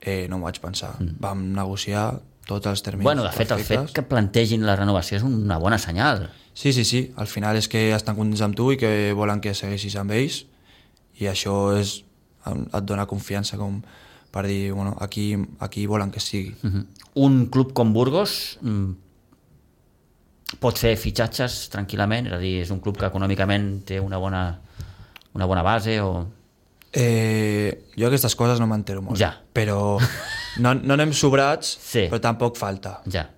[0.01, 0.95] eh, no m'ho vaig pensar.
[0.99, 1.17] Mm.
[1.23, 2.07] Vam negociar
[2.49, 3.93] tots els terminis Bueno, de fet, el fet perfectes.
[3.95, 6.31] que plantegin la renovació és una bona senyal.
[6.55, 7.05] Sí, sí, sí.
[7.17, 10.43] Al final és que estan contents amb tu i que volen que segueixis amb ells
[11.21, 12.01] i això és,
[12.47, 13.83] et dona confiança com
[14.33, 16.55] per dir, bueno, aquí, aquí volen que sigui.
[16.63, 16.87] Mhm.
[17.15, 18.93] Un club com Burgos mm,
[20.61, 24.45] pot fer fitxatges tranquil·lament, és a dir, és un club que econòmicament té una bona,
[25.35, 26.27] una bona base o...
[26.93, 29.31] Eh, jo aquestes coses no m'entero molt, Ja.
[29.53, 29.97] però
[30.61, 32.07] no, no anem sobrats, Sí.
[32.11, 33.01] però tampoc falta.
[33.11, 33.29] Ja,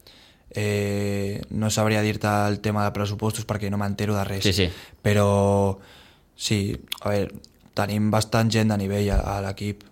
[0.56, 4.44] Eh, no sabria dir-te el tema de pressupostos perquè no m'entero de res.
[4.44, 4.68] Sí, sí.
[5.02, 5.80] Però
[6.36, 7.32] sí, a veure,
[7.74, 9.84] tenim bastant gent de nivell a, a l'equip.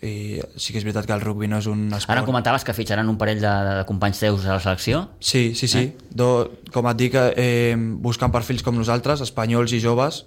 [0.00, 2.14] Sí, sí que és veritat que el rugby no és un esport...
[2.14, 5.02] Ara comentaves que fitxaran un parell de, de companys teus a la selecció.
[5.20, 5.82] Sí, sí, sí.
[5.90, 6.12] Eh?
[6.16, 6.30] Do,
[6.72, 10.22] com et dic, eh, buscant perfils com nosaltres, espanyols i joves,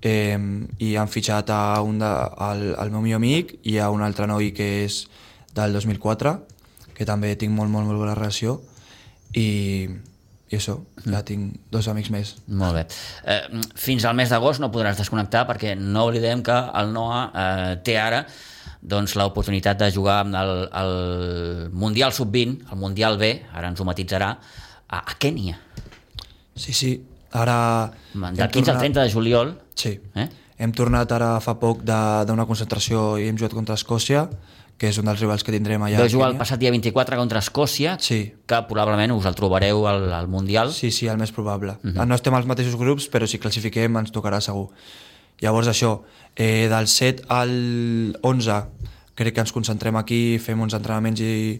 [0.00, 0.38] eh,
[0.78, 2.08] i han fitxat a un de,
[2.48, 5.02] al, al meu millor amic i a un altre noi que és
[5.56, 6.36] del 2004,
[6.94, 8.60] que també tinc molt, molt, molt bona relació,
[9.34, 9.88] i,
[10.52, 10.76] i això,
[11.08, 12.34] ja tinc dos amics més.
[12.46, 12.82] Molt bé.
[13.24, 17.70] Eh, fins al mes d'agost no podràs desconnectar perquè no oblidem que el Noah eh,
[17.86, 18.24] té ara
[18.84, 20.94] doncs, l'oportunitat de jugar amb el, el
[21.72, 24.34] Mundial Sub-20, el Mundial B, ara ens ho matitzarà,
[24.84, 25.56] a, a Kènia.
[26.54, 26.94] Sí, sí,
[27.32, 27.90] ara...
[28.12, 29.54] Del 15 al 30 de juliol.
[29.74, 30.28] Sí, Eh?
[30.58, 34.28] hem tornat ara fa poc d'una concentració i hem jugat contra Escòcia,
[34.78, 35.96] que és un dels rivals que tindrem allà.
[35.98, 38.32] Vau a jugar el passat dia 24 contra Escòcia, Sí.
[38.46, 40.72] que probablement us el trobareu al, al Mundial.
[40.72, 41.72] Sí, sí, el més probable.
[41.82, 41.96] Uh Mhm.
[41.96, 42.06] -huh.
[42.06, 44.70] No estem als mateixos grups, però si classifiquem ens tocarà segur.
[45.40, 46.02] Llavors això,
[46.36, 48.64] eh, del 7 al 11
[49.14, 51.58] crec que ens concentrem aquí, fem uns entrenaments i,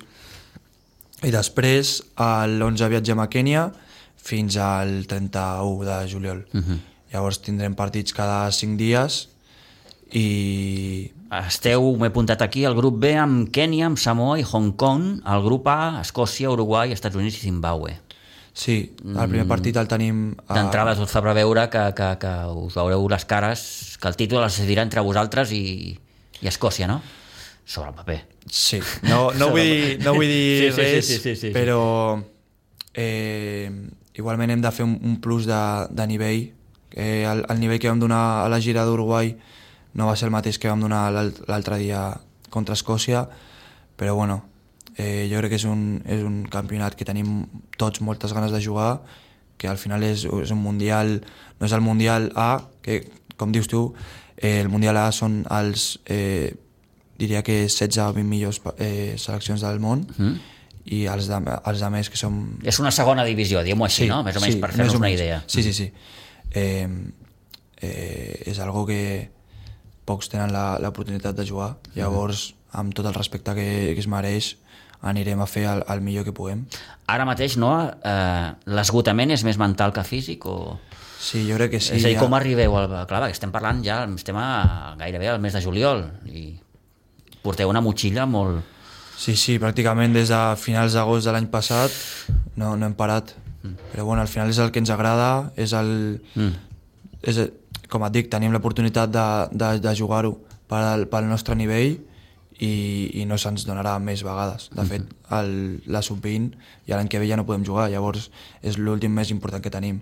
[1.23, 3.73] i després a l'11 viatgem a Kènia
[4.17, 6.47] fins al 31 de juliol.
[6.53, 6.65] Uh Mhm.
[6.73, 6.79] -huh.
[7.13, 9.29] Llavors tindrem partits cada 5 dies
[10.13, 15.21] i Esteu, m'he apuntat aquí, el grup B amb Kènia, amb Samoa i Hong Kong,
[15.27, 17.97] el grup A, Escòcia, Uruguai, Estats Units i Zimbabue.
[18.55, 20.37] sí, el primer partit el tenim...
[20.47, 23.65] a- D'entrada us fa preveure que, que, que us veureu les cares,
[24.01, 25.99] que el títol es decidirà entre vosaltres i,
[26.41, 27.01] i Escòcia, no?
[27.67, 28.21] Sobre el paper.
[28.47, 31.53] Sí, no, no, vull, no vull dir Sí, sí, sí, res, sí, sí, sí, sí.
[31.57, 32.23] però
[32.95, 33.73] eh,
[34.15, 35.59] igualment hem de fer un, un plus de,
[35.91, 36.45] de nivell.
[36.95, 39.35] Eh, el, el nivell que vam donar a la gira d'Uruguai
[39.95, 43.29] no va ser el mateix que vam donar l'al- l'altre dia contra Escòcia,
[43.97, 44.45] però bueno,
[44.97, 47.47] eh, jo crec que és un, és un campionat que tenim
[47.79, 49.01] tots moltes ganes de jugar,
[49.59, 51.21] que al final és, és un mundial,
[51.61, 53.05] no és el mundial A, que
[53.37, 53.93] com dius tu,
[54.37, 56.55] eh, el mundial A són els, eh,
[57.19, 60.35] diria que 16 o 20 millors eh, seleccions del món, Mm.
[60.85, 62.59] i els de, els de més que som...
[62.63, 64.23] És una segona divisió, diguem-ho així, no?
[64.27, 65.39] Més o menys per més fer-nos una idea.
[65.47, 65.87] Sí, sí, sí.
[66.51, 66.89] Eh,
[67.81, 69.31] eh, és algo que
[70.05, 71.77] pocs tenen la- l'oportunitat de jugar.
[71.97, 74.55] Llavors, amb tot el respecte que, que es mereix,
[75.05, 76.65] anirem a fer el, el millor que puguem.
[77.13, 77.75] Ara mateix, no?
[78.05, 80.79] Eh, L'esgotament és més mental que físic o...
[81.25, 81.95] Sí, jo crec que sí.
[81.97, 82.89] és a dir, ja- com arribeu al...
[83.09, 86.51] Clar, perquè estem parlant ja, estem a, gairebé al mes de juliol i
[87.45, 88.63] porteu una motxilla molt...
[89.17, 91.93] Sí, sí, pràcticament des de finals d'agost de l'any passat
[92.59, 93.31] no, no hem parat.
[93.63, 93.77] Mm.
[93.93, 95.93] Però bueno, al final és el que ens agrada, és el...
[96.35, 96.51] Mm.
[97.23, 97.39] És,
[97.91, 100.35] com et dic, tenim l'oportunitat de, de, de jugar-ho
[100.71, 101.97] pel, pel nostre nivell
[102.59, 102.71] i,
[103.21, 104.69] i no se'ns donarà més vegades.
[104.75, 105.55] De fet, el,
[105.91, 106.53] la sub-20
[106.87, 108.29] i l'any que ve ja no podem jugar, llavors
[108.63, 110.01] és l'últim més important que tenim.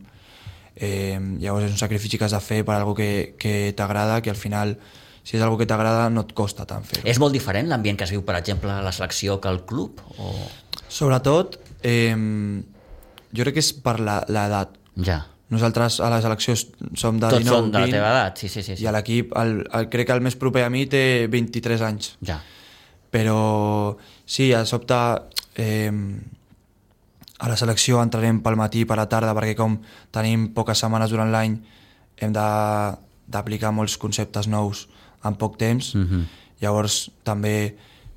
[0.77, 4.31] Eh, llavors és un sacrifici que has de fer per algo que, que t'agrada, que
[4.33, 4.77] al final,
[5.25, 7.05] si és algo que t'agrada, no et costa tant fer-ho.
[7.09, 10.01] És molt diferent l'ambient que es viu, per exemple, a la selecció que al club?
[10.19, 10.33] O...
[10.93, 12.15] Sobretot, eh,
[13.33, 14.77] jo crec que és per la- l'edat.
[15.05, 15.23] Ja.
[15.53, 18.39] Nosaltres a la selecció s- som de Tots 19, són de la 20, teva edat,
[18.41, 18.77] sí, sí, sí.
[18.77, 18.83] sí.
[18.85, 22.15] i a l'equip, el, el, crec que el més proper a mi té 23 anys.
[22.25, 22.39] Ja.
[23.13, 24.97] Però sí, a sobte
[25.61, 25.93] eh,
[27.43, 29.77] a la selecció entrarem pel matí, per la tarda, perquè com
[30.15, 31.59] tenim poques setmanes durant l'any
[32.23, 34.87] hem d'aplicar molts conceptes nous
[35.27, 35.95] en poc temps.
[35.99, 36.25] Mhm.
[36.63, 37.75] Llavors també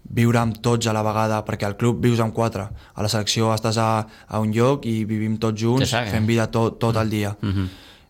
[0.10, 2.68] viure amb tots a la vegada, perquè al club vius amb quatre.
[2.94, 6.12] A la selecció estàs a, a un lloc i vivim tots junts, saga.
[6.14, 7.36] fent vida tot, tot el dia.
[7.42, 7.70] Mhm.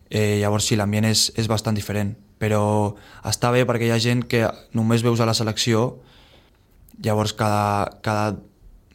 [0.10, 2.93] Eh, llavors sí, l'ambient és, és bastant diferent, però
[3.25, 6.01] està bé perquè hi ha gent que només veus a la selecció,
[7.03, 8.36] llavors cada, cada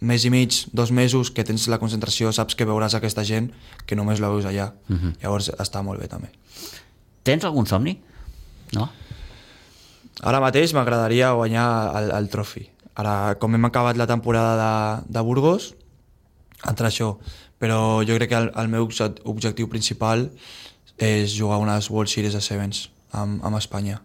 [0.01, 3.51] mes i mig, dos mesos que tens la concentració, saps que veuràs aquesta gent
[3.87, 4.73] que només la veus allà.
[4.89, 5.17] Mhm.
[5.23, 6.31] Llavors està molt bé també.
[7.23, 7.99] Tens algun somni?
[8.73, 8.89] No?
[10.23, 11.67] Ara mateix m'agradaria guanyar
[11.99, 12.69] el, el trofi.
[12.95, 15.75] Ara, com hem acabat la temporada de, de Burgos,
[16.69, 17.19] entrar això.
[17.61, 20.31] Però jo crec que el, el meu obje- objectiu principal
[20.99, 24.01] és jugar unes World Series de Sevens amb, amb Espanya.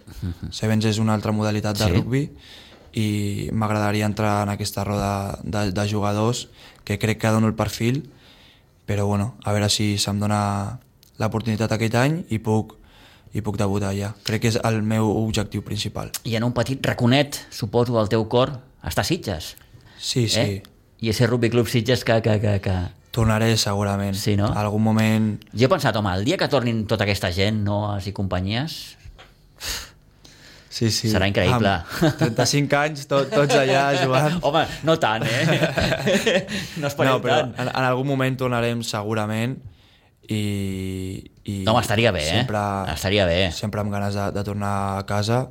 [0.52, 1.92] Sevens és una altra modalitat de Sí.
[1.92, 2.30] rugby
[2.96, 6.48] i m'agradaria entrar en aquesta roda de, de jugadors
[6.88, 8.10] que crec que dono el perfil,
[8.88, 10.80] però bueno, a veure si se'm dona
[11.20, 12.76] l'oportunitat aquest any i puc,
[13.34, 14.14] i puc debutar ja.
[14.24, 16.12] Crec que és el meu objectiu principal.
[16.24, 18.54] I en un petit raconet, suposo, del teu cor,
[18.86, 19.56] està a Sitges.
[19.98, 20.40] Sí, sí.
[20.40, 20.64] Eh?
[21.02, 22.76] I ese Rugby Club Sitges que, que, que, que...
[23.16, 24.16] Tornaré segurament.
[24.20, 24.50] Sí, no?
[24.58, 25.32] Algun moment...
[25.56, 28.96] Jo he pensat, home, el dia que tornin tota aquesta gent, Noas i companyies,
[30.76, 31.08] Sí, sí.
[31.08, 31.72] Serà increïble.
[31.72, 34.34] Amb 35 anys, tot, tots allà jugant.
[34.44, 35.62] Home, no tant, eh?
[36.82, 37.54] No esperem no, però tant.
[37.64, 39.56] en, en algun moment tornarem segurament
[40.28, 40.42] i...
[41.48, 42.42] i No, estaria bé, eh?
[42.42, 43.38] sempre, Estaria bé.
[43.56, 45.46] Sempre amb ganes de, de tornar a casa.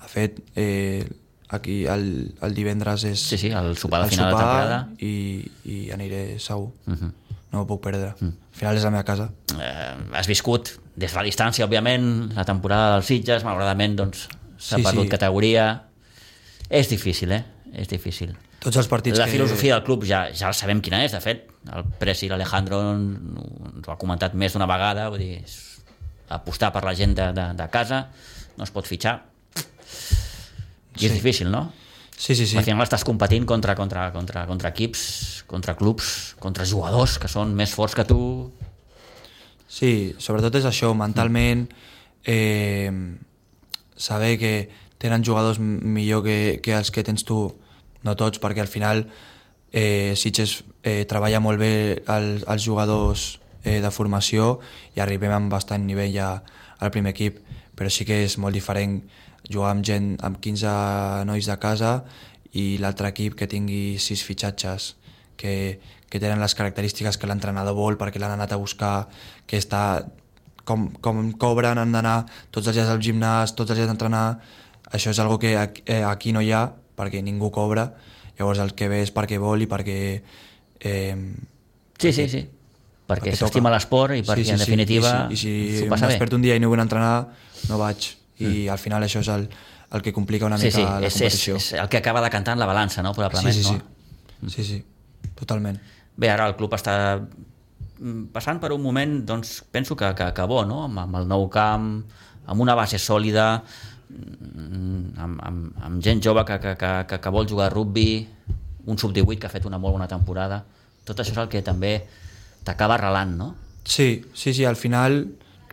[0.00, 1.04] De fet, eh,
[1.50, 4.88] aquí el, el divendres és Sí, sí, el sopar de el final de sopar temporada.
[4.98, 6.72] i, i aniré segur.
[6.86, 7.12] Uh -huh.
[7.52, 8.14] No ho puc perdre.
[8.20, 9.30] Al final és la meva casa.
[9.60, 14.76] eh, has viscut des de la distància, òbviament, la temporada dels Sitges, malauradament, doncs, s'ha
[14.76, 15.08] Sí, perdut sí.
[15.08, 15.82] categoria.
[16.68, 17.44] És difícil, eh?
[17.72, 18.36] És difícil.
[18.60, 19.30] Tots els partits La que...
[19.32, 21.48] filosofia del club ja, ja sabem quina és, de fet.
[21.72, 25.42] El Presi, l'Alejandro, ens ho ha comentat més d'una vegada, vull dir,
[26.28, 28.08] apostar per la gent de, de, de casa,
[28.56, 29.22] no es pot fitxar.
[30.98, 31.18] I és Sí.
[31.18, 31.72] difícil, no?
[32.16, 32.56] Sí, sí, sí.
[32.58, 37.54] Al final estàs competint contra, contra, contra, contra equips, contra clubs, contra jugadors que són
[37.56, 38.50] més forts que tu.
[39.70, 41.68] Sí, sobretot és això, mentalment,
[42.26, 42.90] eh,
[43.96, 47.54] saber que tenen jugadors millor que, que els que tens tu,
[48.02, 49.06] no tots, perquè al final
[49.72, 54.58] eh, Sitges eh, treballa molt bé el, els jugadors eh, de formació
[54.96, 56.42] i arribem amb bastant nivell ja
[56.80, 57.38] al primer equip,
[57.76, 59.00] però sí que és molt diferent
[59.50, 62.00] jugar amb gent, amb 15 nois de casa
[62.52, 64.94] i l'altre equip que tingui 6 fitxatges
[65.40, 69.08] que, que tenen les característiques que l'entrenador vol perquè l'han anat a buscar,
[69.46, 70.04] que està
[70.64, 74.26] com, com cobren, han d'anar tots els dies al gimnàs, tots els dies a entrenar,
[74.90, 76.66] això és algo que aquí, eh, aquí no hi ha
[76.98, 77.88] perquè ningú cobra,
[78.38, 80.00] llavors el que ve és perquè vol i perquè...
[80.80, 81.16] Eh,
[82.00, 82.38] Sí, sí, sí.
[83.10, 86.28] Perquè perquè s'estima l'esport i perquè, en definitiva, I si, i si passa em bé.
[86.36, 87.26] un dia i no vull entrenar,
[87.68, 88.14] no vaig.
[88.46, 89.48] I al final això és el,
[89.92, 91.56] el que complica una Sí, mica sí, la és, és, competició.
[91.56, 93.12] és el que acaba decantant la balança, no?
[93.12, 93.74] sí, Probablement, sí, sí.
[94.42, 94.50] no?
[94.50, 94.84] sí, sí,
[95.34, 95.78] totalment.
[96.16, 100.46] Bé, ara el club està mm, passant per un moment, doncs, penso que, que, que
[100.48, 100.84] bo, no?
[100.88, 102.02] Amb, amb el nou camp,
[102.46, 103.62] amb una base sòlida,
[104.10, 108.28] mm, amb, amb, amb gent jove que, que, que, que, que vol jugar a rugby,
[108.86, 110.62] un sub-18 que ha fet una molt bona temporada.
[111.04, 111.94] Tot això és el que també
[112.64, 113.54] t'acaba arrelant, no?
[113.84, 115.22] Sí, sí, sí, al final...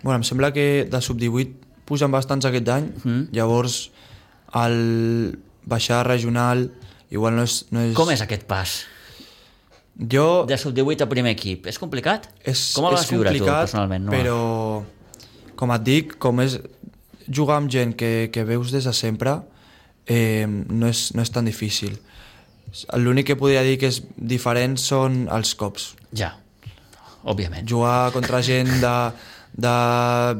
[0.04, 3.28] Bueno, em sembla que de sub-18 pugen bastants aquest any, Mm.
[3.36, 3.78] llavors
[4.56, 4.78] el
[5.68, 6.68] baixar regional
[7.12, 7.66] igual no és...
[7.72, 7.96] No és...
[7.96, 8.78] Com és aquest pas?
[9.98, 10.46] Jo...
[10.48, 11.66] De sub-18 a primer equip.
[11.72, 12.28] És complicat?
[12.46, 14.06] És, Com el és vas viure tu, personalment?
[14.06, 14.14] No?
[14.14, 14.38] però
[15.58, 16.60] com et dic, com és
[17.28, 19.40] jugar amb gent que, que veus des de sempre,
[20.06, 21.98] eh, no, és, no és tan difícil.
[23.00, 25.96] L'únic que podria dir que és diferent són els cops.
[26.16, 26.36] Ja,
[27.28, 27.66] òbviament.
[27.68, 28.94] Jugar contra gent de,
[29.54, 29.76] de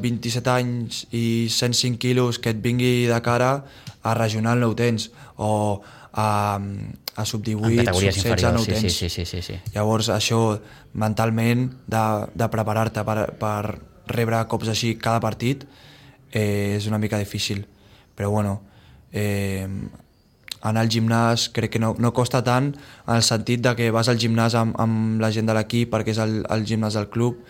[0.02, 3.64] 27 anys i 105 quilos que et vingui de cara
[4.04, 5.82] a regional no ho tens, o
[6.14, 8.98] a, a sub-18, En categories sub-16 no ho inferiors, sí, tens.
[8.98, 9.60] sí, sí, sí, sí.
[9.74, 10.42] Llavors, això,
[10.94, 13.62] mentalment, de, de preparar-te per, per
[14.10, 15.68] rebre cops així cada partit,
[16.32, 17.66] eh, és una mica difícil.
[18.18, 18.62] Però, bueno,
[19.12, 19.68] eh,
[20.62, 24.10] anar al gimnàs crec que no, no costa tant en el sentit de que vas
[24.10, 27.44] al gimnàs amb, amb la gent de l'equip perquè és el, el gimnàs del club,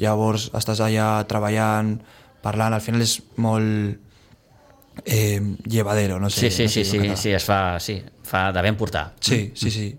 [0.00, 1.98] llavors estàs allà treballant,
[2.42, 3.98] parlant, al final és molt
[5.04, 6.50] eh, llevadero, no sé.
[6.50, 7.16] Sí, sí, no sí, sé sí, català.
[7.16, 9.14] sí, es fa, sí, fa de ben portar.
[9.20, 9.90] Sí, sí, sí.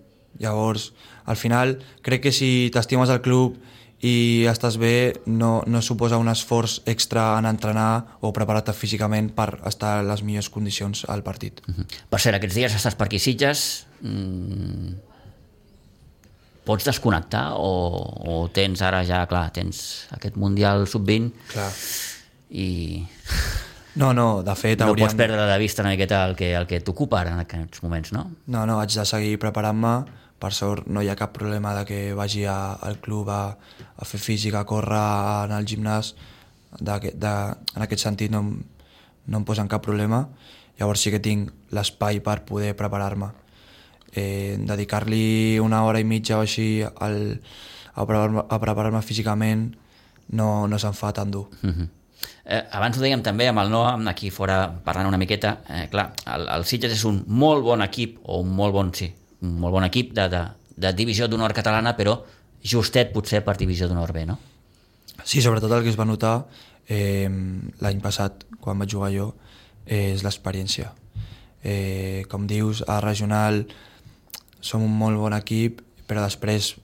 [0.41, 0.93] Llavors,
[1.25, 3.59] al final, crec que si t'estimes al club
[4.01, 9.59] i estàs bé, no, no suposa un esforç extra en entrenar o preparar-te físicament per
[9.69, 11.61] estar a les millors condicions al partit.
[11.67, 11.85] Mhm.
[12.09, 14.95] Per cert, aquests dies estàs per aquí Sitges, mm,
[16.65, 17.71] pots desconnectar o,
[18.31, 21.71] o tens ara ja, clar, tens aquest Mundial Sub-20 Clar.
[22.51, 22.67] i
[23.95, 25.09] No, no, de fet, no hauríem...
[25.09, 28.13] pots perdre de vista una miqueta el que, el que t'ocupa ara en aquests moments,
[28.15, 28.23] no?
[28.47, 29.95] No, no, haig de seguir preparant-me.
[30.41, 34.07] Per sort no hi ha cap problema de que vagi a, al club a, a
[34.07, 36.15] fer física, a córrer, a anar al gimnàs.
[36.79, 37.33] De, de,
[37.75, 38.41] en aquest sentit no,
[39.27, 40.23] no em posen cap problema.
[40.79, 43.29] Llavors sí que tinc l'espai per poder preparar-me.
[44.13, 47.39] Eh, Dedicar-li una hora i mitja o així al,
[47.93, 49.69] a preparar-me preparar físicament
[50.31, 51.47] no, no se'n fa tan dur.
[51.63, 51.87] Uh -huh.
[52.45, 56.13] eh, abans ho dèiem també amb el Noah, aquí fora parlant una miqueta, eh, clar,
[56.25, 59.73] el, el Sitges és un molt bon equip, o un molt bon, sí, un molt
[59.73, 60.47] bon equip de, de,
[60.77, 62.23] de divisió d'honor catalana, però
[62.63, 64.39] justet potser per divisió d'honor B, no?
[65.23, 66.45] Sí, sobretot el que es va notar
[66.87, 67.29] eh,
[67.79, 69.35] l'any passat, quan vaig jugar jo,
[69.85, 70.93] eh, és l'experiència.
[71.63, 73.67] Eh, com dius, a regional
[74.61, 76.75] som un molt bon equip, però després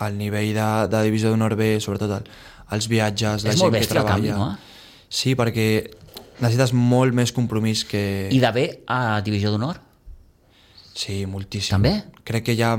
[0.00, 2.28] al nivell de, de divisió d'honor B, sobretot el,
[2.76, 4.56] els viatges, la És gent molt que bèstia el canvi, treballa...
[4.56, 5.06] no?
[5.10, 5.66] Sí, perquè
[6.40, 8.02] necessites molt més compromís que...
[8.32, 9.80] I de B a divisió d'honor?
[10.96, 11.76] Sí, moltíssim.
[11.76, 11.94] També?
[12.26, 12.74] Crec que hi ha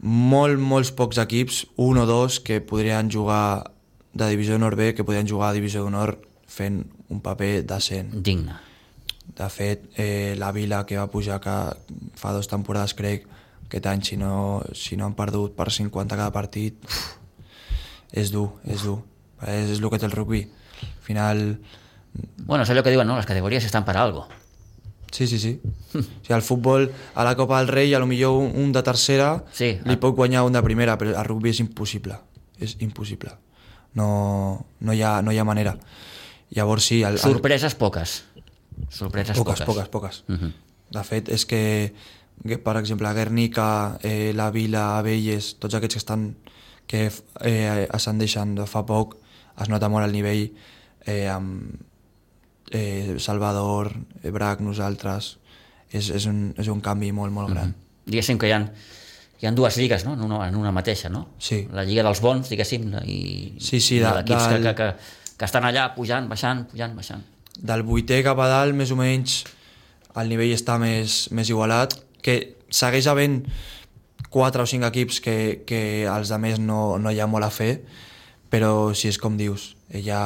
[0.00, 3.72] molt, molts pocs equips, un o dos, que podrien jugar
[4.14, 6.16] de divisió d'honor B, que podrien jugar a divisió d'honor
[6.50, 8.14] fent un paper decent.
[8.14, 8.56] Digne.
[9.36, 11.56] De fet, eh, la Vila, que va pujar que
[12.18, 13.28] fa dues temporades, crec,
[13.66, 17.04] aquest any, si no, si no han perdut per 50 cada partit, uf,
[18.12, 18.98] és dur, és dur.
[19.46, 20.42] És, és el que té el rugby.
[20.80, 21.44] Al final,
[22.44, 23.16] Bueno, és allò que diuen, no?
[23.18, 24.26] Les categories estan per algo.
[25.10, 25.52] Sí, sí, sí.
[25.94, 28.82] O sigui, al futbol, a la Copa del Rei, a lo millor un, un de
[28.86, 32.18] tercera Sí, li pot guanyar un de primera, però a rugby és impossible.
[32.60, 33.34] És impossible.
[33.98, 35.74] No, no, hi, ha, no hi ha manera.
[36.54, 37.02] Llavors sí...
[37.02, 38.20] El, el, Sorpreses poques.
[38.88, 39.88] Sorpreses poques, poques.
[39.88, 40.24] poques, poques.
[40.28, 40.52] Mhm.
[40.90, 41.92] De fet, és que,
[42.46, 46.36] que per exemple, Guernica, eh, la Vila, Abelles, tots aquests que estan
[46.86, 47.10] que
[47.42, 49.16] eh, ascendeixen de fa poc,
[49.60, 50.48] es nota molt el nivell
[51.06, 51.74] eh, amb
[52.72, 55.36] eh, Salvador, eh, Brac, nosaltres.
[55.90, 57.72] És, és, un, és un canvi molt, molt gran.
[58.06, 58.60] Diguéssim que hi ha,
[59.40, 60.12] hi ha dues lligues, no?
[60.14, 61.28] En una, en una mateixa, no?
[61.38, 61.64] Sí.
[61.74, 65.34] La lliga dels bons, diguéssim, i, Sí, sí, i de- l'equips que, del- que, que,
[65.36, 67.24] que estan allà pujant, baixant, pujant, baixant.
[67.60, 69.42] Del vuitè cap a dalt, més o menys,
[70.16, 72.38] el nivell està més, més igualat, que
[72.72, 73.42] segueix havent
[74.30, 75.36] quatre o cinc equips que,
[75.66, 77.82] que els de més no, no hi ha molt a fer,
[78.50, 80.22] però si és com dius, hi ha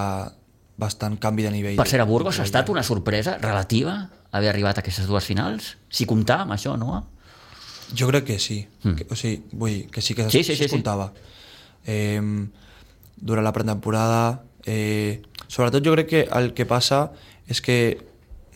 [0.81, 1.79] bastant canvi de nivell.
[1.79, 3.97] Per ser a Burgos ha estat una sorpresa relativa
[4.35, 5.75] haver arribat a aquestes dues finals?
[5.89, 7.05] Si comptar amb això, no?
[7.95, 8.65] Jo crec que sí.
[8.83, 8.97] Mm.
[8.99, 10.75] Que, o sigui, vull dir, que sí que Sí, es, sí, sí, es sí.
[10.75, 11.13] comptava.
[11.87, 12.21] Eh,
[13.17, 14.43] durant la pretemporada...
[14.67, 15.23] Eh,
[15.55, 17.13] sobretot jo crec que el que passa
[17.47, 17.79] és que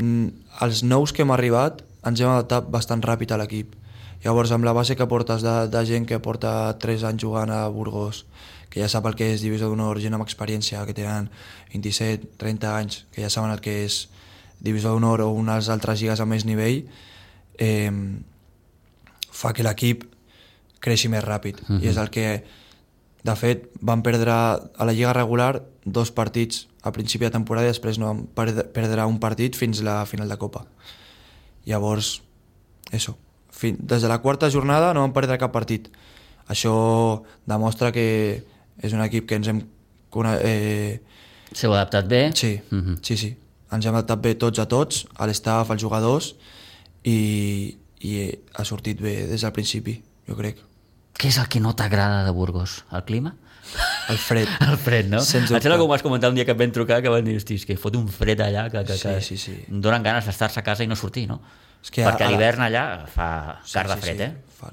[0.03, 3.77] mm, els nous que hem arribat ens hem adaptat bastant ràpid a l'equip.
[4.25, 7.61] Llavors, amb la base que portes de, de gent que porta 3 anys jugant a
[7.71, 8.25] Burgos,
[8.69, 11.29] que ja sap el que és divisió d'honor, gent amb experiència, que tenen
[11.71, 14.09] 27, 30 anys, que ja saben el que és
[14.59, 16.83] divisió d'honor o unes altres lligues amb més nivell,
[17.63, 17.93] eh,
[19.31, 20.09] fa que l'equip
[20.83, 21.63] creixi més ràpid.
[21.69, 21.85] Mhm.
[21.85, 22.27] I és el que,
[23.29, 27.73] de fet, van perdre a la lliga regular dos partits a principi de temporada i
[27.73, 28.25] després no van
[28.73, 30.65] perdre, un partit fins a la final de Copa.
[31.69, 32.23] Llavors,
[32.93, 33.17] eso.
[33.51, 35.89] Fin, des de la quarta jornada no van perdre cap partit.
[36.49, 36.73] Això
[37.47, 38.07] demostra que
[38.81, 39.63] és un equip que ens hem...
[40.43, 41.01] Eh,
[41.53, 42.31] S'heu adaptat bé?
[42.35, 42.99] Sí, Mhm.
[43.03, 43.37] sí, sí.
[43.73, 46.35] Ens hem adaptat bé tots a tots, a l'estaf, als jugadors,
[47.05, 48.13] i, i
[48.55, 49.99] ha sortit bé des del principi,
[50.29, 50.63] jo crec.
[51.19, 52.85] Què és el que no t'agrada de Burgos?
[52.95, 53.35] El clima?
[54.09, 54.49] El fred.
[54.69, 55.21] El fred, no?
[55.21, 55.77] Sens Em sembla dubte.
[55.77, 57.77] que ho vas comentar un dia que et vam trucar que van dir, hosti, que
[57.77, 59.57] fot un fred allà que, que, Sí, que sí, sí.
[59.69, 61.41] donen ganes d'estar-se a casa i no sortir, no?
[61.83, 63.29] És que Perquè a- l'hivern allà fa
[63.73, 64.31] car de fred, eh?
[64.59, 64.71] Fa,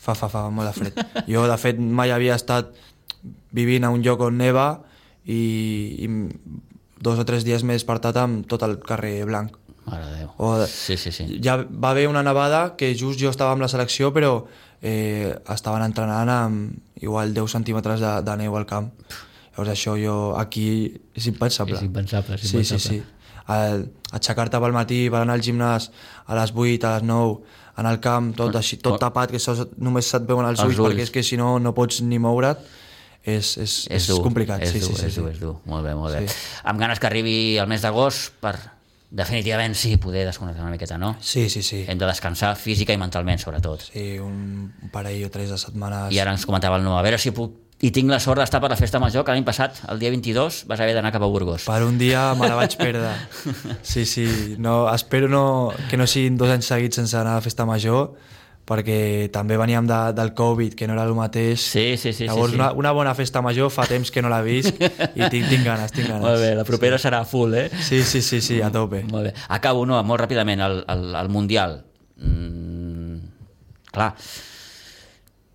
[0.00, 1.26] fa, fa, fa molt de fred.
[1.28, 2.70] Jo, de fet, mai havia estat
[3.52, 4.68] vivint a un lloc on neva
[5.26, 6.08] i, i
[7.00, 9.52] dos o tres dies m'he despertat amb tot el carrer blanc.
[9.84, 10.32] Mare de Déu.
[10.38, 11.26] O, Sí, sí, sí.
[11.44, 14.46] Ja va haver una nevada que just jo estava amb la selecció, però
[14.82, 18.90] eh, estaven entrenant amb igual 10 centímetres de, de neu al camp.
[19.52, 20.66] Llavors això jo aquí
[21.14, 21.76] és impensable.
[21.76, 23.00] És impensable, és Sí, sí, impensable.
[23.00, 23.02] sí.
[23.50, 25.88] El, aixecar-te pel matí per anar al gimnàs
[26.26, 27.40] a les 8, a les 9,
[27.80, 30.78] anar al camp, tot, així, tot tapat, que sos, només se't veuen els, Els ulls,
[30.78, 30.92] ulls.
[30.94, 32.56] perquè és que si no no pots ni moure't,
[33.24, 34.62] és, és, és, dur, complicat.
[34.62, 35.20] És sí, dur, sí, sí, és sí.
[35.20, 35.54] dur, és dur.
[35.66, 36.28] Molt bé, molt bé.
[36.28, 36.36] Sí.
[36.64, 38.54] Amb ganes que arribi el mes d'agost per
[39.10, 41.16] definitivament sí poder desconnectar una miqueta, no?
[41.20, 41.84] Sí, sí, sí.
[41.88, 43.88] Hem de descansar física i mentalment, sobretot.
[43.90, 46.14] Sí, un parell o tres de setmanes.
[46.14, 48.60] I ara ens comentava el Noah, a veure si puc i tinc la sort d'estar
[48.60, 51.30] per la festa major, que l'any passat, el dia 22, vas haver d'anar cap a
[51.32, 51.64] Burgos.
[51.64, 53.14] Per un dia me la vaig perdre.
[53.82, 54.56] Sí, sí.
[54.58, 58.12] No, espero no, que no siguin dos anys seguits sense anar a la festa major,
[58.70, 61.64] perquè també veníem de, del Covid, que no era el mateix.
[61.72, 62.28] Sí, sí, sí.
[62.28, 62.60] Llavors, sí, sí.
[62.60, 65.90] Una, una bona festa major fa temps que no la visc i tinc, tinc ganes,
[65.96, 66.22] tinc ganes.
[66.22, 67.08] Molt bé, la propera sí.
[67.08, 67.66] serà full, eh?
[67.82, 69.02] Sí, sí, sí, sí, a tope.
[69.10, 69.34] Molt bé.
[69.56, 71.80] Acabo, no, molt ràpidament, el, el, el Mundial.
[72.20, 73.18] Mm,
[73.90, 74.12] clar,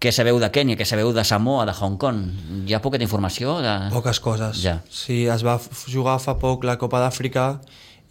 [0.06, 2.20] què sabeu de Kènia, què sabeu de Samoa, de Hong Kong?
[2.68, 3.56] Hi ha poqueta informació?
[3.64, 3.72] De...
[3.94, 4.60] Poques coses.
[4.62, 4.82] Ja.
[4.92, 5.56] Sí, es va
[5.88, 7.48] jugar fa poc la Copa d'Àfrica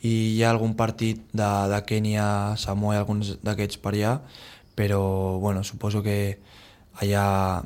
[0.05, 2.26] i hi ha algun partit de, de Kènia,
[2.61, 4.16] Samoa i alguns d'aquests per allà,
[4.75, 6.39] però bueno, suposo que
[7.01, 7.64] allà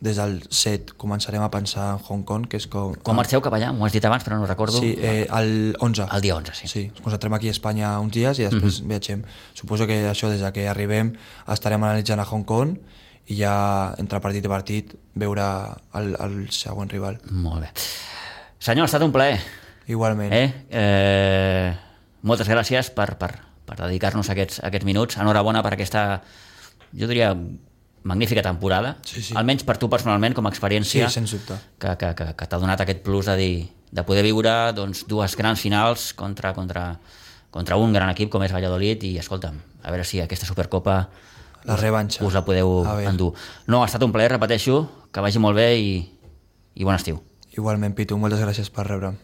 [0.00, 2.92] des del 7 començarem a pensar en Hong Kong, que és com...
[3.04, 3.70] Quan marxeu cap allà?
[3.72, 4.78] M'ho has dit abans, però no recordo.
[4.82, 6.08] Sí, eh, el 11.
[6.12, 6.68] El dia 11, sí.
[6.68, 9.24] Sí, ens concentrem aquí a Espanya uns dies i després viatgem.
[9.56, 11.14] Suposo que això, des de que arribem,
[11.52, 12.76] estarem analitzant a Hong Kong
[13.26, 13.56] i ja
[13.98, 15.46] entre partit i partit veure
[15.98, 17.18] el, el següent rival.
[17.32, 17.72] Molt bé.
[18.60, 19.40] Senyor, ha estat un plaer.
[19.88, 20.32] Igualment.
[20.34, 20.46] Eh?
[20.70, 21.72] Eh,
[22.26, 23.32] moltes gràcies per, per,
[23.66, 25.16] per dedicar-nos aquests, aquests minuts.
[25.18, 26.22] Enhorabona per aquesta,
[26.94, 27.32] jo diria,
[28.06, 28.96] magnífica temporada.
[29.02, 29.34] Sí, sí.
[29.36, 31.56] Almenys per tu personalment, com a Sí, experiència, sens dubte.
[31.82, 35.34] que, que, que, que t'ha donat aquest plus de, dir, de poder viure doncs, dues
[35.36, 36.98] grans finals contra, contra,
[37.50, 41.08] contra un gran equip com és Valladolid i, escolta'm, a veure si aquesta Supercopa
[41.66, 42.22] La revanxa.
[42.24, 43.32] us la podeu endur.
[43.66, 45.90] No, ha estat un plaer, repeteixo, que vagi molt bé i,
[46.78, 47.18] i bon estiu.
[47.56, 49.16] Igualment, Pitu, moltes gràcies per rebre'm.